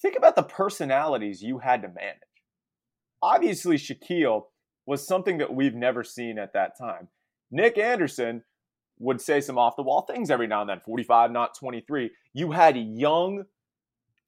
[0.00, 2.16] think about the personalities you had to manage.
[3.22, 4.44] Obviously, Shaquille
[4.86, 7.08] was something that we've never seen at that time.
[7.50, 8.42] Nick Anderson
[9.02, 12.10] would say some off the wall things every now and then 45, not 23.
[12.32, 13.44] You had young,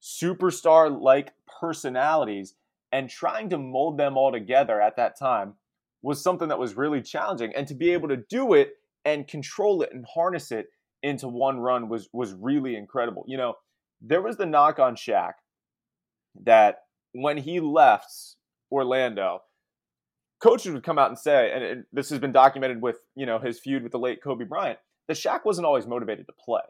[0.01, 2.55] superstar like personalities,
[2.91, 5.53] and trying to mold them all together at that time
[6.01, 7.53] was something that was really challenging.
[7.55, 8.73] And to be able to do it
[9.05, 10.67] and control it and harness it
[11.01, 13.23] into one run was was really incredible.
[13.27, 13.53] You know,
[14.01, 15.33] there was the knock on Shaq
[16.43, 16.79] that
[17.13, 18.35] when he left
[18.71, 19.41] Orlando,
[20.39, 23.39] coaches would come out and say, and it, this has been documented with you know
[23.39, 26.61] his feud with the late Kobe Bryant, that Shaq wasn't always motivated to play.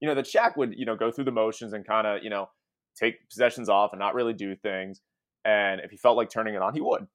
[0.00, 2.30] You know that Shaq would you know go through the motions and kind of you
[2.30, 2.48] know
[2.96, 5.00] take possessions off and not really do things.
[5.44, 7.06] And if he felt like turning it on, he would.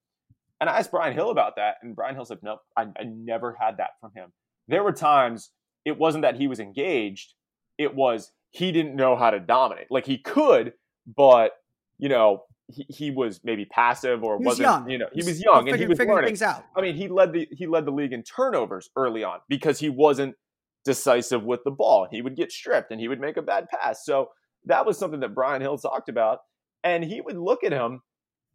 [0.59, 3.57] And I asked Brian Hill about that, and Brian Hill said, "Nope, I, I never
[3.59, 4.31] had that from him.
[4.67, 5.51] There were times
[5.85, 7.33] it wasn't that he was engaged;
[7.77, 9.87] it was he didn't know how to dominate.
[9.89, 10.73] Like he could,
[11.15, 11.53] but
[11.97, 15.41] you know he, he was maybe passive or he was not you know he was
[15.41, 16.29] young and he was figuring learning.
[16.29, 16.63] things out.
[16.75, 19.89] I mean he led the he led the league in turnovers early on because he
[19.89, 20.35] wasn't
[20.83, 22.07] decisive with the ball.
[22.09, 24.05] He would get stripped and he would make a bad pass.
[24.05, 24.29] So
[24.65, 26.39] that was something that Brian Hill talked about,
[26.83, 28.01] and he would look at him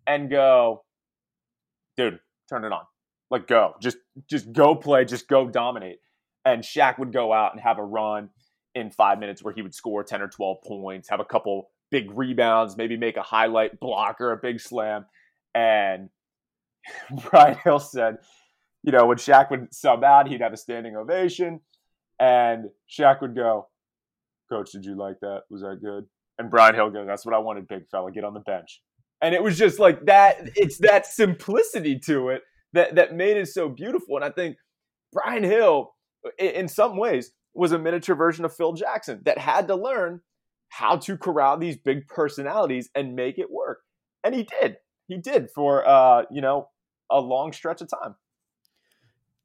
[0.06, 0.84] and go,
[1.96, 2.82] "Dude, turn it on,
[3.30, 3.98] like go, just
[4.28, 5.98] just go play, just go dominate."
[6.44, 8.30] And Shaq would go out and have a run
[8.74, 12.10] in five minutes where he would score ten or twelve points, have a couple big
[12.12, 15.06] rebounds, maybe make a highlight block or a big slam.
[15.54, 16.10] And
[17.30, 18.18] Brian Hill said,
[18.82, 21.60] you know, when Shaq would sub out, he'd have a standing ovation.
[22.20, 23.68] And Shaq would go,
[24.50, 25.42] Coach, did you like that?
[25.50, 26.04] Was that good?
[26.38, 28.12] And Brian Hill goes, That's what I wanted, big fella.
[28.12, 28.80] Get on the bench.
[29.20, 32.42] And it was just like that, it's that simplicity to it
[32.74, 34.16] that, that made it so beautiful.
[34.16, 34.56] And I think
[35.12, 35.94] Brian Hill,
[36.38, 40.20] in some ways, was a miniature version of Phil Jackson that had to learn
[40.68, 43.80] how to corral these big personalities and make it work.
[44.24, 44.76] And he did.
[45.08, 46.68] He did for uh, you know,
[47.10, 48.16] a long stretch of time.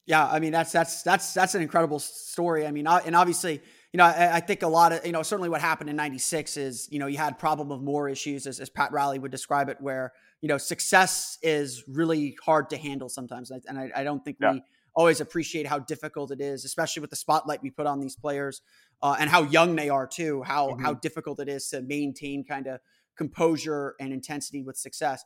[0.08, 2.66] Yeah, I mean that's that's that's that's an incredible story.
[2.66, 3.62] I mean, and obviously,
[3.94, 6.58] you know, I, I think a lot of you know certainly what happened in '96
[6.58, 9.70] is you know you had problem of more issues as, as Pat Riley would describe
[9.70, 10.12] it, where
[10.42, 14.54] you know success is really hard to handle sometimes, and I, I don't think yeah.
[14.54, 14.64] we
[14.94, 18.62] always appreciate how difficult it is, especially with the spotlight we put on these players
[19.02, 20.44] uh, and how young they are too.
[20.44, 20.84] How mm-hmm.
[20.84, 22.80] how difficult it is to maintain kind of
[23.18, 25.24] composure and intensity with success.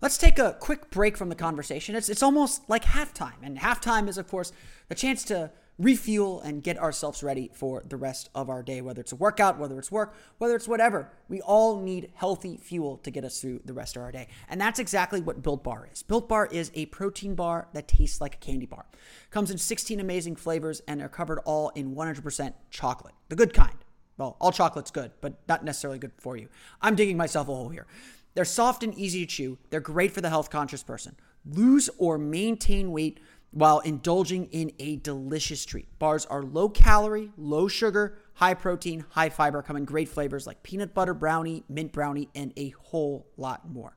[0.00, 1.94] Let's take a quick break from the conversation.
[1.94, 4.52] It's it's almost like halftime, and halftime is of course
[4.88, 9.00] the chance to refuel and get ourselves ready for the rest of our day, whether
[9.00, 11.10] it's a workout, whether it's work, whether it's whatever.
[11.28, 14.28] We all need healthy fuel to get us through the rest of our day.
[14.48, 16.02] And that's exactly what Built Bar is.
[16.02, 18.86] Built Bar is a protein bar that tastes like a candy bar.
[19.30, 23.76] Comes in 16 amazing flavors and they're covered all in 100% chocolate, the good kind.
[24.16, 26.48] Well, all chocolate's good, but not necessarily good for you.
[26.82, 27.86] I'm digging myself a hole here.
[28.34, 29.58] They're soft and easy to chew.
[29.70, 31.16] They're great for the health conscious person.
[31.44, 33.20] Lose or maintain weight
[33.50, 35.86] while indulging in a delicious treat.
[35.98, 40.62] Bars are low calorie, low sugar, high protein, high fiber, come in great flavors like
[40.62, 43.96] peanut butter brownie, mint brownie, and a whole lot more.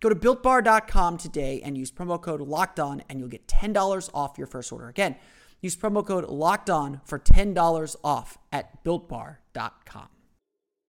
[0.00, 4.36] Go to builtbar.com today and use promo code locked on, and you'll get $10 off
[4.36, 4.88] your first order.
[4.88, 5.16] Again,
[5.60, 10.08] use promo code locked on for $10 off at builtbar.com.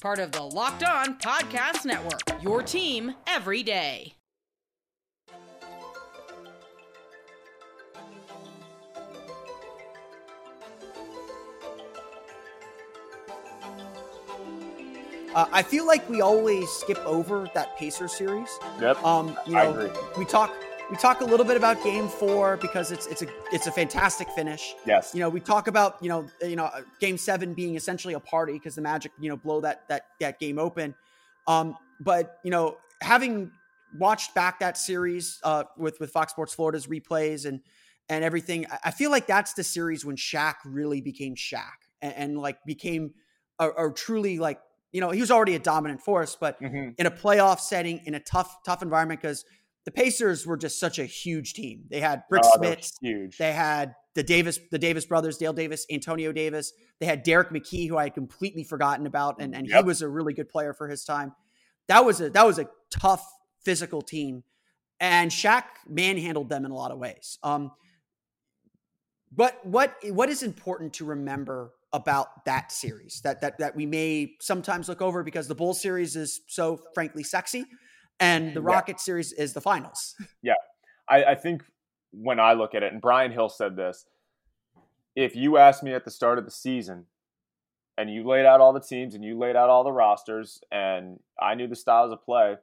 [0.00, 2.20] part of the Locked On Podcast Network.
[2.42, 4.14] Your team every day.
[15.34, 18.48] Uh, I feel like we always skip over that Pacer series.
[18.80, 19.04] Yep.
[19.04, 20.52] Um, you know, we talk
[20.90, 24.28] we talk a little bit about game four because it's it's a it's a fantastic
[24.30, 24.74] finish.
[24.86, 25.12] Yes.
[25.14, 26.70] You know, we talk about you know you know
[27.00, 30.38] game seven being essentially a party because the Magic you know blow that that that
[30.38, 30.94] game open.
[31.46, 33.50] Um, but you know having
[33.96, 37.60] watched back that series uh, with with Fox Sports Florida's replays and
[38.08, 42.38] and everything, I feel like that's the series when Shaq really became Shaq and, and
[42.38, 43.12] like became
[43.58, 44.60] a, a, truly like
[44.92, 46.90] you know he was already a dominant force, but mm-hmm.
[46.96, 49.44] in a playoff setting in a tough tough environment because
[49.88, 51.84] the Pacers were just such a huge team.
[51.88, 53.38] They had Brick oh, Smits, huge.
[53.38, 56.74] They had the Davis, the Davis brothers, Dale Davis, Antonio Davis.
[57.00, 59.78] They had Derrick McKey, who I had completely forgotten about, and, and yep.
[59.78, 61.32] he was a really good player for his time.
[61.86, 63.26] That was a that was a tough
[63.64, 64.44] physical team,
[65.00, 67.38] and Shaq manhandled them in a lot of ways.
[67.42, 67.70] Um,
[69.32, 74.34] but what what is important to remember about that series that that that we may
[74.42, 77.64] sometimes look over because the Bull series is so frankly sexy,
[78.20, 79.00] and the Rocket yeah.
[79.00, 80.14] series is the finals.
[80.42, 80.54] Yeah,
[81.08, 81.62] I, I think
[82.12, 84.06] when I look at it, and Brian Hill said this,
[85.14, 87.06] if you asked me at the start of the season,
[87.98, 91.18] and you laid out all the teams and you laid out all the rosters, and
[91.40, 92.56] I knew the styles of play,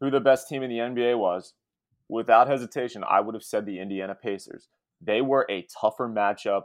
[0.00, 1.54] who the best team in the NBA was,
[2.08, 4.68] without hesitation, I would have said the Indiana Pacers.
[5.00, 6.64] They were a tougher matchup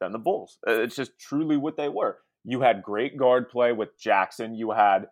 [0.00, 0.58] than the Bulls.
[0.66, 2.18] It's just truly what they were.
[2.44, 4.54] You had great guard play with Jackson.
[4.54, 5.08] You had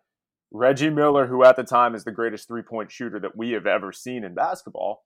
[0.51, 3.65] Reggie Miller, who at the time is the greatest three point shooter that we have
[3.65, 5.03] ever seen in basketball.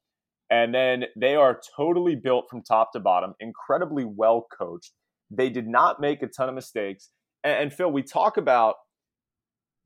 [0.49, 4.91] And then they are totally built from top to bottom, incredibly well coached.
[5.31, 7.09] They did not make a ton of mistakes.
[7.43, 8.75] And, and Phil, we talk about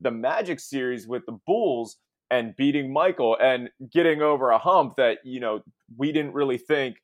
[0.00, 1.98] the Magic series with the Bulls
[2.30, 5.60] and beating Michael and getting over a hump that, you know,
[5.96, 6.96] we didn't really think,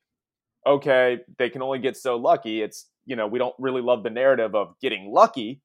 [0.65, 2.61] okay, they can only get so lucky.
[2.61, 5.61] It's, you know, we don't really love the narrative of getting lucky.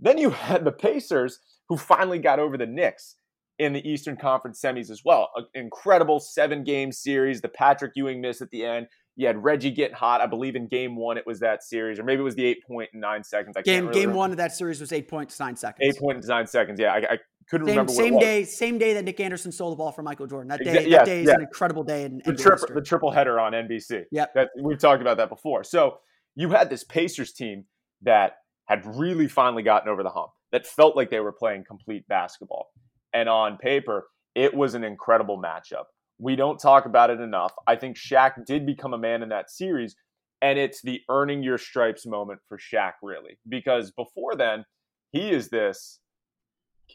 [0.00, 1.38] Then you had the Pacers
[1.72, 3.16] who finally got over the Knicks
[3.58, 5.30] in the Eastern Conference semis as well.
[5.34, 7.40] An incredible seven game series.
[7.40, 8.88] The Patrick Ewing miss at the end.
[9.16, 10.20] You had Reggie getting hot.
[10.20, 12.62] I believe in game one it was that series, or maybe it was the eight
[12.66, 13.56] point and nine seconds.
[13.56, 15.80] I game really game one of that series was eight point nine seconds.
[15.82, 16.78] Eight point nine seconds.
[16.78, 17.18] Yeah, I, I
[17.48, 17.92] couldn't same, remember.
[17.92, 20.48] Same day, same day that Nick Anderson stole the ball from Michael Jordan.
[20.48, 21.34] That day, that day is yeah.
[21.34, 24.04] an incredible day in the, triple, the triple header on NBC.
[24.10, 24.26] Yeah,
[24.62, 25.64] we've talked about that before.
[25.64, 25.98] So
[26.34, 27.64] you had this Pacers team
[28.02, 32.06] that had really finally gotten over the hump, that felt like they were playing complete
[32.08, 32.70] basketball,
[33.12, 35.84] and on paper it was an incredible matchup.
[36.18, 37.52] We don't talk about it enough.
[37.66, 39.96] I think Shaq did become a man in that series,
[40.40, 43.38] and it's the earning your stripes moment for Shaq, really.
[43.48, 44.64] Because before then,
[45.10, 46.00] he is this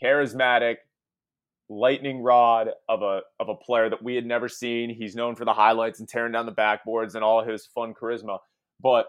[0.02, 0.78] charismatic
[1.70, 4.90] lightning rod of a of a player that we had never seen.
[4.90, 8.40] He's known for the highlights and tearing down the backboards and all his fun charisma.
[8.82, 9.08] But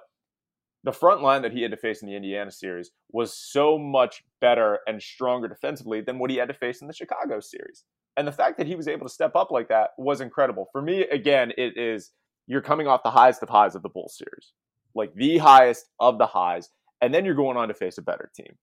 [0.89, 4.25] the front line that he had to face in the Indiana series was so much
[4.41, 7.85] better and stronger defensively than what he had to face in the Chicago series.
[8.17, 10.71] And the fact that he was able to step up like that was incredible.
[10.73, 12.13] For me, again, it is
[12.47, 14.55] you're coming off the highest of highs of the Bulls series,
[14.95, 16.71] like the highest of the highs.
[17.03, 18.57] And then you're going on to face a better team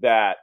[0.00, 0.38] that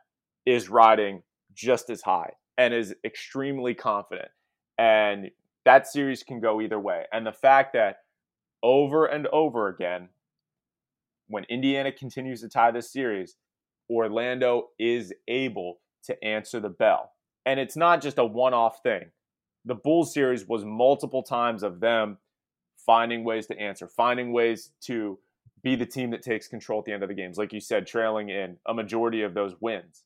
[0.46, 1.24] is riding
[1.54, 4.30] just as high and is extremely confident.
[4.78, 5.30] And
[5.66, 7.04] that series can go either way.
[7.12, 7.98] And the fact that
[8.64, 10.08] over and over again,
[11.28, 13.36] when Indiana continues to tie this series,
[13.90, 17.12] Orlando is able to answer the bell.
[17.46, 19.12] And it's not just a one off thing.
[19.66, 22.18] The Bulls series was multiple times of them
[22.86, 25.20] finding ways to answer, finding ways to
[25.62, 27.38] be the team that takes control at the end of the games.
[27.38, 30.04] Like you said, trailing in a majority of those wins.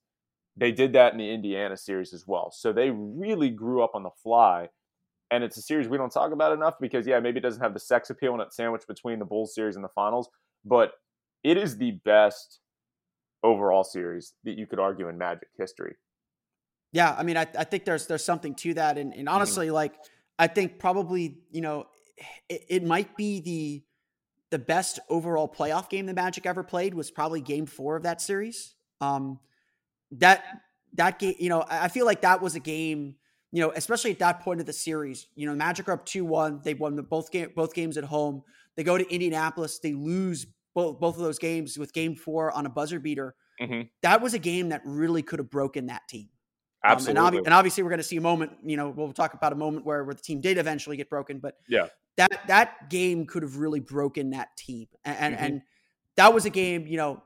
[0.57, 2.51] They did that in the Indiana series as well.
[2.51, 4.69] So they really grew up on the fly.
[5.29, 7.73] And it's a series we don't talk about enough because, yeah, maybe it doesn't have
[7.73, 10.29] the sex appeal and it's sandwiched between the Bulls series and the finals,
[10.65, 10.93] but
[11.43, 12.59] it is the best
[13.43, 15.95] overall series that you could argue in Magic history.
[16.91, 19.35] Yeah, I mean, I, I think there's there's something to that, and, and mm-hmm.
[19.35, 19.75] honestly, mm-hmm.
[19.75, 19.93] like
[20.37, 21.87] I think probably you know
[22.49, 23.83] it, it, might be the
[24.49, 28.21] the best overall playoff game the Magic ever played was probably Game Four of that
[28.21, 28.75] series.
[28.99, 29.39] Um,
[30.11, 30.43] that
[30.93, 33.15] that game, you know, I feel like that was a game,
[33.51, 35.27] you know, especially at that point of the series.
[35.35, 36.59] You know, Magic are up two one.
[36.63, 38.43] They won the both game both games at home.
[38.75, 39.79] They go to Indianapolis.
[39.79, 43.35] They lose both both of those games with Game Four on a buzzer beater.
[43.61, 43.81] Mm-hmm.
[44.01, 46.29] That was a game that really could have broken that team.
[46.83, 47.19] Absolutely.
[47.19, 48.53] Um, and, ob- and, obviously, we're going to see a moment.
[48.63, 51.39] You know, we'll talk about a moment where, where the team did eventually get broken,
[51.39, 54.87] but yeah, that that game could have really broken that team.
[55.05, 55.43] And and, mm-hmm.
[55.43, 55.61] and
[56.17, 56.87] that was a game.
[56.87, 57.23] You know,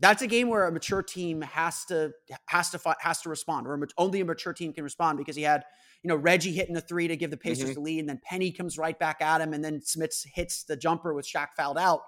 [0.00, 2.12] that's a game where a mature team has to
[2.46, 5.42] has to has to respond, or a, only a mature team can respond because he
[5.42, 5.64] had
[6.02, 7.74] you know Reggie hitting the three to give the Pacers mm-hmm.
[7.74, 10.76] the lead, and then Penny comes right back at him, and then Smits hits the
[10.76, 12.02] jumper with Shaq fouled out,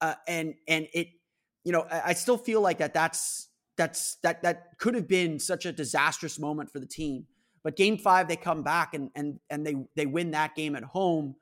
[0.00, 1.08] uh, and and it
[1.64, 5.38] you know I, I still feel like that that's that's that that could have been
[5.38, 7.26] such a disastrous moment for the team.
[7.62, 10.82] But game five, they come back and and and they they win that game at
[10.82, 11.36] home.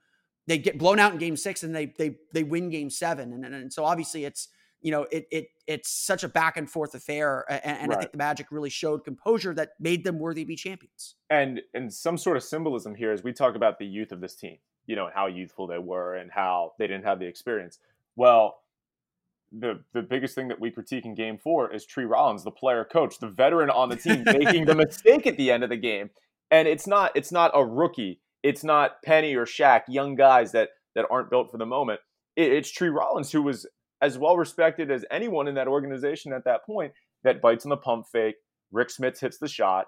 [0.47, 3.33] They get blown out in game six and they they they win game seven.
[3.33, 4.49] And, and, and so obviously it's
[4.81, 7.99] you know, it it it's such a back and forth affair, and, and right.
[7.99, 11.17] I think the Magic really showed composure that made them worthy to be champions.
[11.31, 14.35] And and some sort of symbolism here as we talk about the youth of this
[14.35, 17.79] team, you know, how youthful they were and how they didn't have the experience.
[18.19, 18.57] Well,
[19.53, 22.85] the the biggest thing that we critique in Game Four is Tree Rollins, the player
[22.85, 26.11] coach, the veteran on the team, making the mistake at the end of the game.
[26.51, 28.21] And it's not it's not a rookie.
[28.43, 32.01] It's not Penny or Shaq, young guys that that aren't built for the moment.
[32.35, 33.69] It, it's Tree Rollins who was
[34.03, 36.93] as well respected as anyone in that organization at that point
[37.23, 38.35] that bites on the pump fake.
[38.73, 39.87] Rick Smits hits the shot,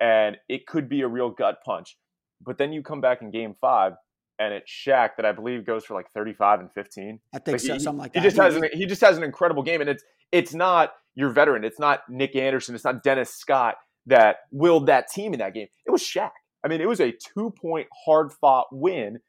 [0.00, 1.96] and it could be a real gut punch.
[2.44, 3.92] But then you come back in game five,
[4.38, 7.20] and it's Shaq that I believe goes for like 35 and 15.
[7.34, 8.24] I think like so, he, something like he that.
[8.24, 11.64] Just has an, he just has an incredible game, and it's it's not your veteran.
[11.64, 12.74] It's not Nick Anderson.
[12.74, 13.76] It's not Dennis Scott
[14.06, 15.68] that willed that team in that game.
[15.86, 16.30] It was Shaq.
[16.64, 19.20] I mean, it was a two point hard fought win.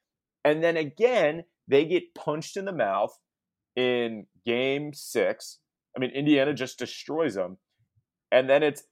[0.46, 3.18] And then again, they get punched in the mouth
[3.76, 5.60] in game six.
[5.96, 7.58] I mean, Indiana just destroys them.
[8.32, 8.84] And then it's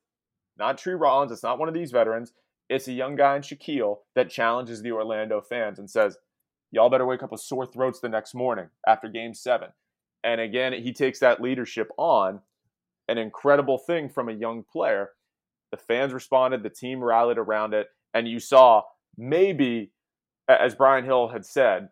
[0.57, 2.33] not Tree Rollins, it's not one of these veterans.
[2.69, 6.17] It's a young guy in Shaquille that challenges the Orlando fans and says,
[6.71, 9.69] Y'all better wake up with sore throats the next morning after game seven.
[10.23, 12.41] And again, he takes that leadership on,
[13.07, 15.11] an incredible thing from a young player.
[15.71, 18.83] The fans responded, the team rallied around it, and you saw
[19.17, 19.91] maybe,
[20.49, 21.89] as Brian Hill had said,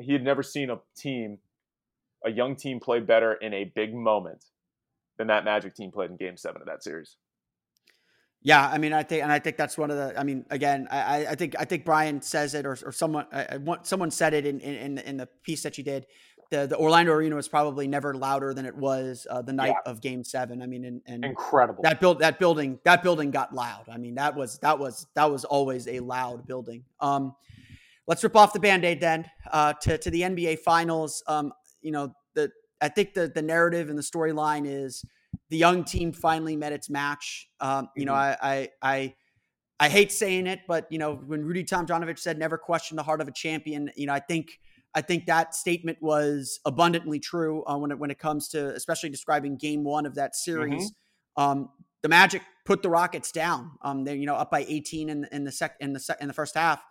[0.00, 1.38] he had never seen a team
[2.24, 4.44] a young team play better in a big moment
[5.18, 7.16] than that Magic team played in Game Seven of that series.
[8.44, 10.18] Yeah, I mean, I think, and I think that's one of the.
[10.18, 13.58] I mean, again, I, I think, I think Brian says it, or, or someone, I,
[13.82, 16.06] someone said it in, in in the piece that you did.
[16.50, 19.90] The the Orlando arena was probably never louder than it was uh, the night yeah.
[19.90, 20.60] of Game Seven.
[20.60, 23.84] I mean, and, and incredible that build that building that building got loud.
[23.88, 26.84] I mean, that was that was that was always a loud building.
[27.00, 27.34] Um,
[28.08, 31.22] let's rip off the band aid then uh, to to the NBA Finals.
[31.28, 35.04] Um, you know, the I think the the narrative and the storyline is
[35.52, 37.46] the young team finally met its match.
[37.60, 38.44] Um, you know, mm-hmm.
[38.44, 39.14] I, I I
[39.80, 43.20] I hate saying it, but you know, when Rudy Tomjanovich said never question the heart
[43.20, 44.58] of a champion, you know, I think
[44.94, 49.10] I think that statement was abundantly true uh, when it when it comes to especially
[49.10, 50.90] describing game one of that series.
[51.38, 51.42] Mm-hmm.
[51.42, 51.68] Um,
[52.00, 53.72] the Magic put the Rockets down.
[53.82, 56.28] Um, they're you know up by 18 in, in the sec in the sec in
[56.28, 56.82] the first half.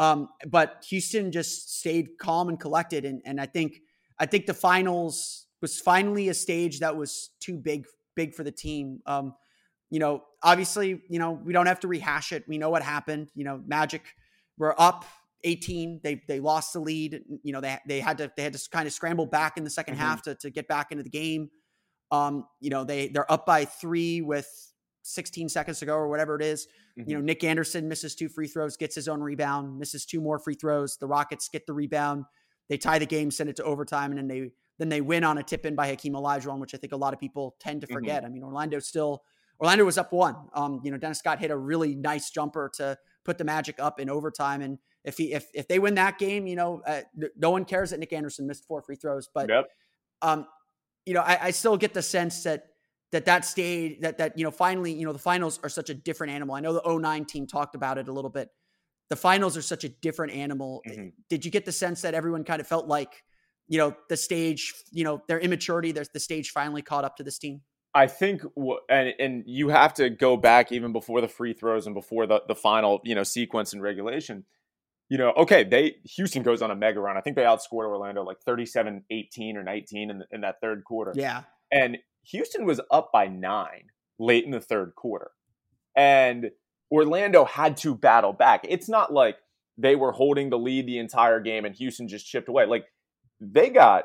[0.00, 3.82] Um, but Houston just stayed calm and collected, and and I think
[4.18, 7.86] I think the finals was finally a stage that was too big
[8.20, 9.00] big for the team.
[9.06, 9.34] Um,
[9.88, 12.44] you know, obviously, you know, we don't have to rehash it.
[12.46, 13.30] We know what happened.
[13.34, 14.02] You know, Magic
[14.58, 15.06] were up
[15.44, 16.00] 18.
[16.04, 17.22] They they lost the lead.
[17.42, 19.70] You know, they they had to they had to kind of scramble back in the
[19.70, 19.94] 2nd mm-hmm.
[19.94, 21.48] half to to get back into the game.
[22.10, 24.48] Um, you know, they they're up by three with
[25.02, 26.66] 16 seconds to go or whatever it is.
[26.98, 27.10] Mm-hmm.
[27.10, 30.38] You know, Nick Anderson misses two free throws, gets his own rebound, misses two more
[30.38, 30.98] free throws.
[30.98, 32.26] The Rockets get the rebound.
[32.68, 34.50] They tie the game, send it to overtime, and then they
[34.80, 37.12] then they win on a tip in by Hakeem Olajuwon, which I think a lot
[37.12, 37.94] of people tend to mm-hmm.
[37.94, 38.22] forget.
[38.22, 38.26] Mm-hmm.
[38.26, 39.22] I mean, Orlando still
[39.60, 40.36] Orlando was up one.
[40.54, 44.00] Um, you know, Dennis Scott hit a really nice jumper to put the Magic up
[44.00, 47.02] in overtime, and if he if if they win that game, you know, uh,
[47.36, 49.68] no one cares that Nick Anderson missed four free throws, but yep.
[50.22, 50.46] um,
[51.04, 52.68] you know, I, I still get the sense that
[53.12, 55.94] that that stage that that you know finally you know the finals are such a
[55.94, 56.54] different animal.
[56.54, 58.48] I know the 09 team talked about it a little bit
[59.10, 60.82] the finals are such a different animal.
[60.88, 61.08] Mm-hmm.
[61.28, 63.24] Did you get the sense that everyone kind of felt like,
[63.70, 67.22] you know, the stage, you know, their immaturity, there's the stage finally caught up to
[67.22, 67.62] this team?
[67.94, 68.42] I think,
[68.88, 72.42] and and you have to go back even before the free throws and before the
[72.46, 74.44] the final, you know, sequence and regulation.
[75.08, 77.16] You know, okay, they Houston goes on a mega run.
[77.16, 81.12] I think they outscored Orlando like 37-18 or 19 in, in that third quarter.
[81.14, 81.42] Yeah.
[81.72, 81.98] And
[82.30, 83.86] Houston was up by nine
[84.18, 85.30] late in the third quarter.
[85.96, 86.50] And
[86.92, 88.64] Orlando had to battle back.
[88.68, 89.36] It's not like
[89.78, 92.66] they were holding the lead the entire game and Houston just chipped away.
[92.66, 92.84] Like
[93.40, 94.04] they got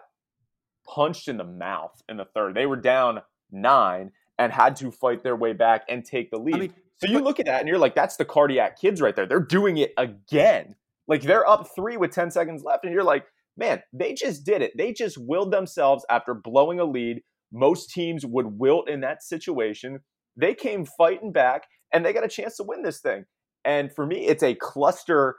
[0.88, 2.56] punched in the mouth in the third.
[2.56, 3.22] They were down
[3.52, 6.56] nine and had to fight their way back and take the lead.
[6.56, 9.16] I mean, so you look at that and you're like, that's the cardiac kids right
[9.16, 9.26] there.
[9.26, 10.76] They're doing it again.
[11.08, 12.86] Like they're up three with 10 seconds left.
[12.86, 13.26] And you're like,
[13.58, 14.74] man, they just did it.
[14.78, 17.22] They just willed themselves after blowing a lead.
[17.52, 20.00] Most teams would wilt in that situation.
[20.38, 21.64] They came fighting back
[21.94, 23.26] and they got a chance to win this thing.
[23.64, 25.36] And for me, it's a cluster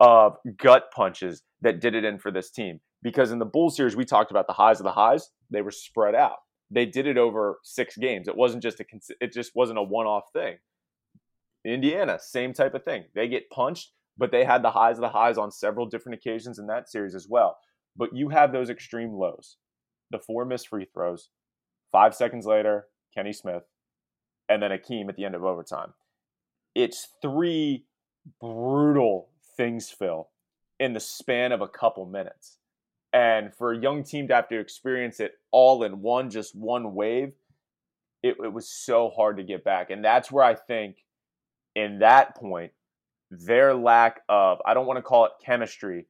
[0.00, 2.80] of gut punches that did it in for this team.
[3.02, 5.70] Because in the Bulls series, we talked about the highs of the highs; they were
[5.70, 6.38] spread out.
[6.70, 8.28] They did it over six games.
[8.28, 8.84] It wasn't just a
[9.20, 10.56] it just wasn't a one off thing.
[11.64, 13.04] Indiana, same type of thing.
[13.14, 16.58] They get punched, but they had the highs of the highs on several different occasions
[16.58, 17.58] in that series as well.
[17.96, 19.56] But you have those extreme lows,
[20.10, 21.30] the four missed free throws.
[21.90, 23.64] Five seconds later, Kenny Smith
[24.48, 25.92] and then Hakeem at the end of overtime.
[26.74, 27.84] It's three
[28.40, 30.28] brutal things, Phil,
[30.78, 32.58] in the span of a couple minutes.
[33.12, 36.94] And for a young team to have to experience it all in one, just one
[36.94, 37.32] wave,
[38.22, 39.90] it, it was so hard to get back.
[39.90, 40.96] And that's where I think,
[41.74, 42.72] in that point,
[43.30, 46.06] their lack of, I don't want to call it chemistry,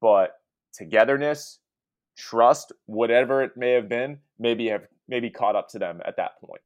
[0.00, 0.36] but
[0.72, 1.58] togetherness,
[2.16, 6.40] trust, whatever it may have been, maybe have maybe caught up to them at that
[6.40, 6.62] point.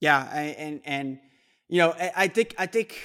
[0.00, 1.20] Yeah, and and
[1.68, 2.98] you know, I think I think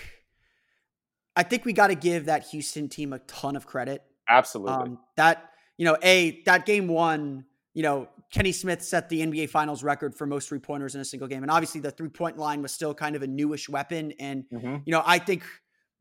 [1.36, 4.04] I think we got to give that Houston team a ton of credit.
[4.30, 4.74] Absolutely.
[4.74, 9.50] Um, that you know, a that game one, you know, Kenny Smith set the NBA
[9.50, 12.38] Finals record for most three pointers in a single game, and obviously the three point
[12.38, 14.14] line was still kind of a newish weapon.
[14.20, 14.78] And mm-hmm.
[14.86, 15.44] you know, I think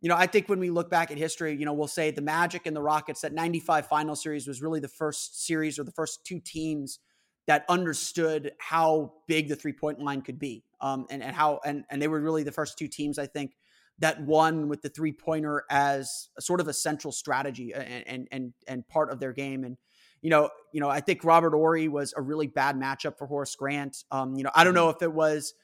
[0.00, 2.20] you know, I think when we look back at history, you know, we'll say the
[2.22, 5.92] Magic and the Rockets, that 95 final series was really the first series or the
[5.92, 6.98] first two teams
[7.46, 10.64] that understood how big the three point line could be.
[10.80, 13.56] Um, and, and how, and, and they were really the first two teams, I think,
[13.98, 18.28] that won with the three pointer as a sort of a central strategy and, and,
[18.30, 19.64] and, and part of their game.
[19.64, 19.76] And,
[20.20, 23.54] you know, you know, I think Robert Horry was a really bad matchup for Horace
[23.56, 24.04] Grant.
[24.10, 25.54] Um, you know, I don't know if it was,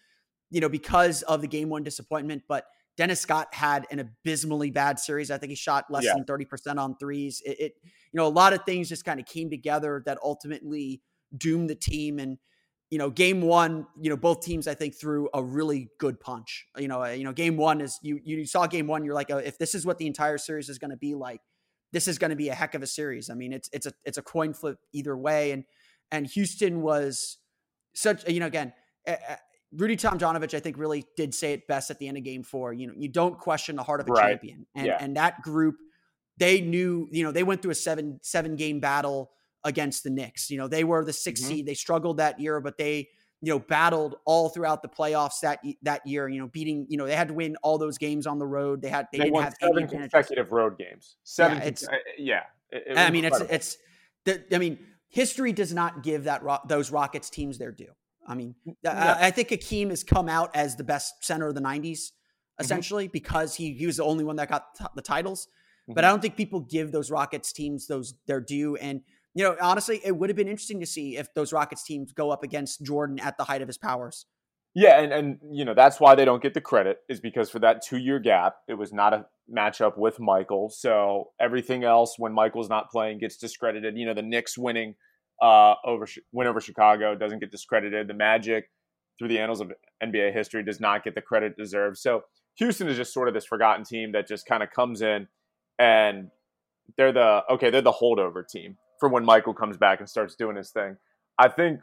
[0.51, 2.67] you know, because of the game one disappointment, but
[2.97, 5.31] Dennis Scott had an abysmally bad series.
[5.31, 6.15] I think he shot less yeah.
[6.15, 7.43] than 30% on threes.
[7.45, 11.03] It, it, you know, a lot of things just kind of came together that ultimately
[11.37, 12.19] doomed the team.
[12.19, 12.39] And,
[12.93, 16.67] you know, game one, you know, both teams, I think, threw a really good punch.
[16.77, 19.39] You know, you know, game one is you you saw game one, you're like, oh,
[19.39, 21.41] if this is what the entire series is going to be like,
[21.93, 23.31] this is going to be a heck of a series.
[23.31, 25.53] I mean, it's it's a it's a coin flip either way.
[25.53, 25.65] And
[26.11, 27.39] and Houston was
[27.95, 28.75] such, you know, again,
[29.75, 32.75] Rudy Tomjanovich, I think, really did say it best at the end of game four.
[32.75, 34.33] You know, you don't question the heart of a right.
[34.33, 34.67] champion.
[34.75, 34.99] And yeah.
[35.01, 35.77] and that group,
[36.37, 39.31] they knew, you know, they went through a seven, seven game battle
[39.65, 40.51] against the Knicks.
[40.51, 41.47] You know, they were the 6th mm-hmm.
[41.47, 41.67] seed.
[41.67, 43.09] They struggled that year, but they,
[43.41, 46.29] you know, battled all throughout the playoffs that that year.
[46.29, 48.83] You know, beating, you know, they had to win all those games on the road.
[48.83, 51.17] They had they, they didn't have seven consecutive road games.
[51.25, 51.65] Seven, yeah.
[51.65, 52.43] It's, uh, yeah
[52.73, 53.55] it, it I mean, incredible.
[53.55, 53.77] it's
[54.25, 57.93] it's the, I mean, history does not give that those Rockets teams their due.
[58.27, 58.55] I mean,
[58.85, 59.17] yeah.
[59.21, 62.61] I, I, think Hakeem has come out as the best center of the 90s, mm-hmm.
[62.61, 63.13] essentially, mm-hmm.
[63.13, 65.47] because he, he was the only one that got t- the titles.
[65.47, 65.95] Mm-hmm.
[65.95, 68.77] But I don't think people give those Rockets teams those their due.
[68.77, 69.03] And,
[69.35, 72.31] you know, honestly, it would have been interesting to see if those Rockets teams go
[72.31, 74.27] up against Jordan at the height of his powers.
[74.75, 77.59] Yeah, and, and you know, that's why they don't get the credit, is because for
[77.59, 80.71] that two year gap, it was not a matchup with Michael.
[80.71, 83.97] So everything else, when Michael's not playing, gets discredited.
[83.97, 84.95] You know, the Knicks winning–
[85.43, 88.09] uh, over win over Chicago doesn't get discredited.
[88.09, 88.71] The Magic,
[89.19, 89.73] through the annals of
[90.03, 91.99] NBA history, does not get the credit deserved.
[91.99, 92.23] So
[92.57, 95.27] Houston is just sort of this forgotten team that just kind of comes in
[95.79, 96.29] and
[96.97, 100.55] they're the okay, they're the holdover team for when Michael comes back and starts doing
[100.55, 100.97] his thing.
[101.37, 101.81] I think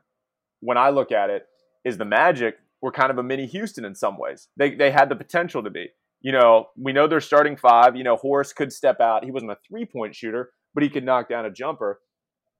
[0.61, 1.47] when I look at it,
[1.83, 4.47] is the Magic were kind of a mini Houston in some ways.
[4.55, 5.87] They they had the potential to be.
[6.21, 7.97] You know, we know they're starting five.
[7.97, 9.25] You know, Horace could step out.
[9.25, 11.99] He wasn't a three point shooter, but he could knock down a jumper.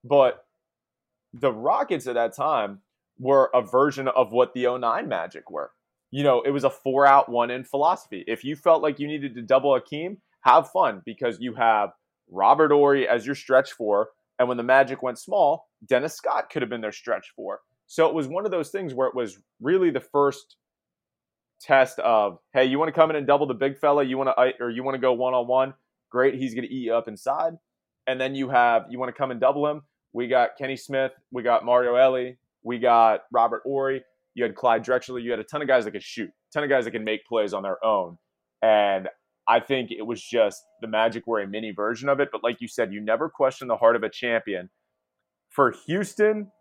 [0.03, 0.43] But
[1.31, 2.81] the Rockets at that time
[3.17, 5.71] were a version of what the 09 Magic were.
[6.11, 8.25] You know, it was a four out, one in philosophy.
[8.27, 11.91] If you felt like you needed to double Hakeem, have fun because you have
[12.29, 14.09] Robert Horry as your stretch four.
[14.39, 17.59] And when the Magic went small, Dennis Scott could have been their stretch four.
[17.87, 20.55] So it was one of those things where it was really the first
[21.59, 24.29] test of, hey, you want to come in and double the big fella, you want
[24.29, 25.73] to or you want to go one on one,
[26.09, 27.53] great, he's going to eat you up inside.
[28.07, 29.81] And then you have you want to come and double him,
[30.13, 34.03] we got Kenny Smith, we got Mario Elie, we got Robert Horry,
[34.35, 36.63] you had Clyde Drexler, you had a ton of guys that could shoot, a ton
[36.63, 38.17] of guys that can make plays on their own.
[38.61, 39.09] And
[39.49, 42.29] I think it was just the Magic were a mini version of it.
[42.31, 44.69] But like you said, you never question the heart of a champion.
[45.49, 46.51] For Houston,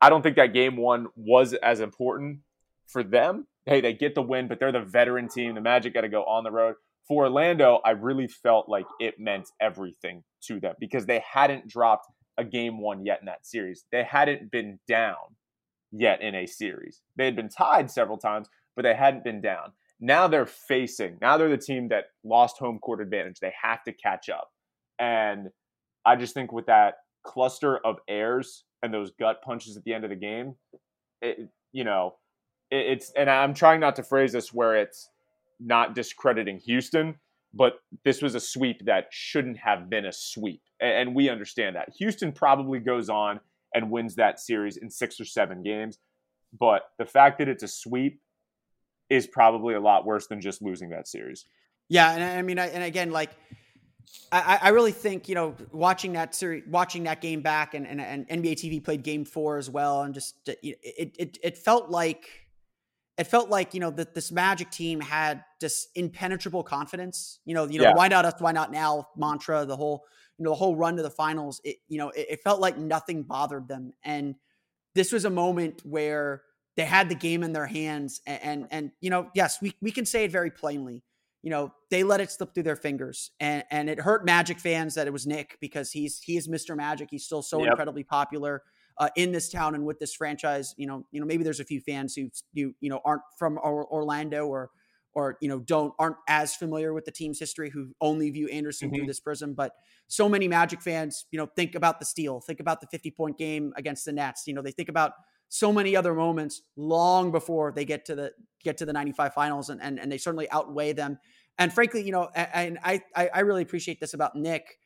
[0.00, 2.40] I don't think that game one was as important
[2.86, 3.46] for them.
[3.64, 5.54] Hey, they get the win, but they're the veteran team.
[5.54, 6.74] The Magic got to go on the road.
[7.06, 12.06] For Orlando, I really felt like it meant everything to them because they hadn't dropped
[12.36, 13.84] a game one yet in that series.
[13.90, 15.16] They hadn't been down
[15.90, 17.00] yet in a series.
[17.16, 19.72] They had been tied several times, but they hadn't been down.
[20.00, 23.40] Now they're facing, now they're the team that lost home court advantage.
[23.40, 24.50] They have to catch up.
[24.98, 25.48] And
[26.04, 26.94] I just think with that
[27.24, 30.54] cluster of errors and those gut punches at the end of the game,
[31.20, 32.14] it, you know,
[32.70, 35.10] it, it's, and I'm trying not to phrase this where it's
[35.60, 37.16] not discrediting Houston,
[37.52, 37.74] but
[38.04, 40.62] this was a sweep that shouldn't have been a sweep.
[40.80, 41.90] And we understand that.
[41.98, 43.40] Houston probably goes on
[43.74, 45.98] and wins that series in six or seven games.
[46.58, 48.20] But the fact that it's a sweep
[49.10, 51.46] is probably a lot worse than just losing that series.
[51.88, 52.12] Yeah.
[52.12, 53.30] And I mean, I, and again, like,
[54.32, 58.00] I, I really think, you know, watching that series, watching that game back and, and,
[58.00, 60.02] and NBA TV played game four as well.
[60.02, 62.48] And just, uh, it, it, it felt like,
[63.18, 67.40] it felt like you know that this Magic team had just impenetrable confidence.
[67.44, 67.94] You know, you know, yeah.
[67.94, 68.34] why not us?
[68.38, 69.08] Why not now?
[69.16, 70.04] Mantra, the whole
[70.38, 72.78] you know the whole run to the finals, it you know it, it felt like
[72.78, 74.36] nothing bothered them, and
[74.94, 76.42] this was a moment where
[76.78, 79.90] they had the game in their hands, and and, and you know yes, we we
[79.90, 81.02] can say it very plainly.
[81.42, 84.94] You know they let it slip through their fingers, and and it hurt Magic fans
[84.94, 86.76] that it was Nick because he's he is Mr.
[86.76, 87.08] Magic.
[87.10, 87.72] He's still so yep.
[87.72, 88.62] incredibly popular
[88.96, 90.72] uh, in this town and with this franchise.
[90.78, 93.58] You know, you know, maybe there's a few fans who you you know aren't from
[93.58, 94.70] Orlando or
[95.14, 98.88] or you know don't aren't as familiar with the team's history who only view Anderson
[98.88, 98.98] mm-hmm.
[98.98, 99.52] through this prism.
[99.54, 99.72] But
[100.06, 103.36] so many Magic fans, you know, think about the steal, think about the 50 point
[103.36, 104.46] game against the Nets.
[104.46, 105.12] You know, they think about
[105.48, 108.32] so many other moments long before they get to the
[108.62, 111.18] get to the 95 finals and and, and they certainly outweigh them
[111.58, 114.78] and frankly you know and I, I really appreciate this about nick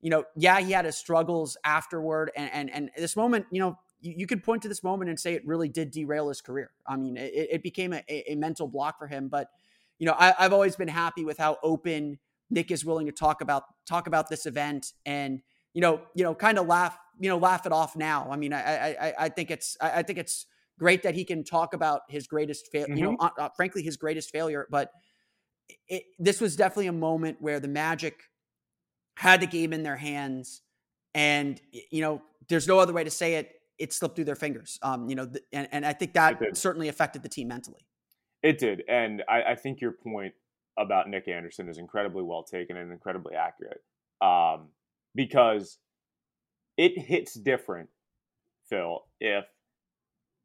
[0.00, 3.78] you know, yeah, he had his struggles afterward, and and and this moment, you know,
[4.00, 6.70] you, you could point to this moment and say it really did derail his career.
[6.86, 9.28] I mean, it, it became a, a, mental block for him.
[9.28, 9.50] But
[9.98, 12.18] you know, I, I've always been happy with how open
[12.48, 15.42] Nick is willing to talk about talk about this event, and
[15.74, 18.28] you know, you know, kind of laugh, you know, laugh it off now.
[18.30, 20.46] I mean, I I, I think it's I think it's
[20.78, 22.96] great that he can talk about his greatest fail, mm-hmm.
[22.96, 23.40] you know, mm-hmm.
[23.40, 24.66] uh, uh, frankly, his greatest failure.
[24.70, 24.90] But
[25.86, 28.22] it, this was definitely a moment where the Magic
[29.16, 30.62] had the game in their hands,
[31.14, 33.52] and you know, there's no other way to say it.
[33.78, 34.78] It slipped through their fingers.
[34.82, 37.86] Um, you know, th- and and I think that certainly affected the team mentally.
[38.42, 40.32] It did, and I, I, think your point
[40.78, 43.82] about Nick Anderson is incredibly well taken and incredibly accurate,
[44.22, 44.68] um,
[45.14, 45.76] because
[46.80, 47.90] it hits different,
[48.70, 49.44] Phil, if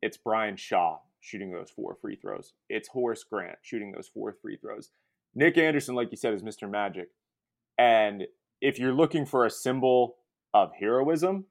[0.01, 2.51] it's Brian Shaw shooting those four free throws.
[2.67, 4.91] It's Horace Grant shooting those four free throws.
[5.33, 6.69] Nick Anderson, like you said, is Mr.
[6.69, 7.07] Magic.
[7.77, 8.23] And
[8.59, 10.17] if you're looking for a symbol
[10.53, 11.45] of heroism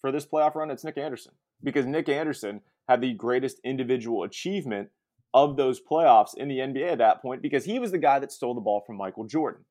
[0.00, 1.34] for this playoff run, it's Nick Anderson.
[1.62, 4.88] Because Nick Anderson had the greatest individual achievement
[5.32, 8.32] of those playoffs in the NBA at that point because he was the guy that
[8.32, 9.64] stole the ball from Michael Jordan.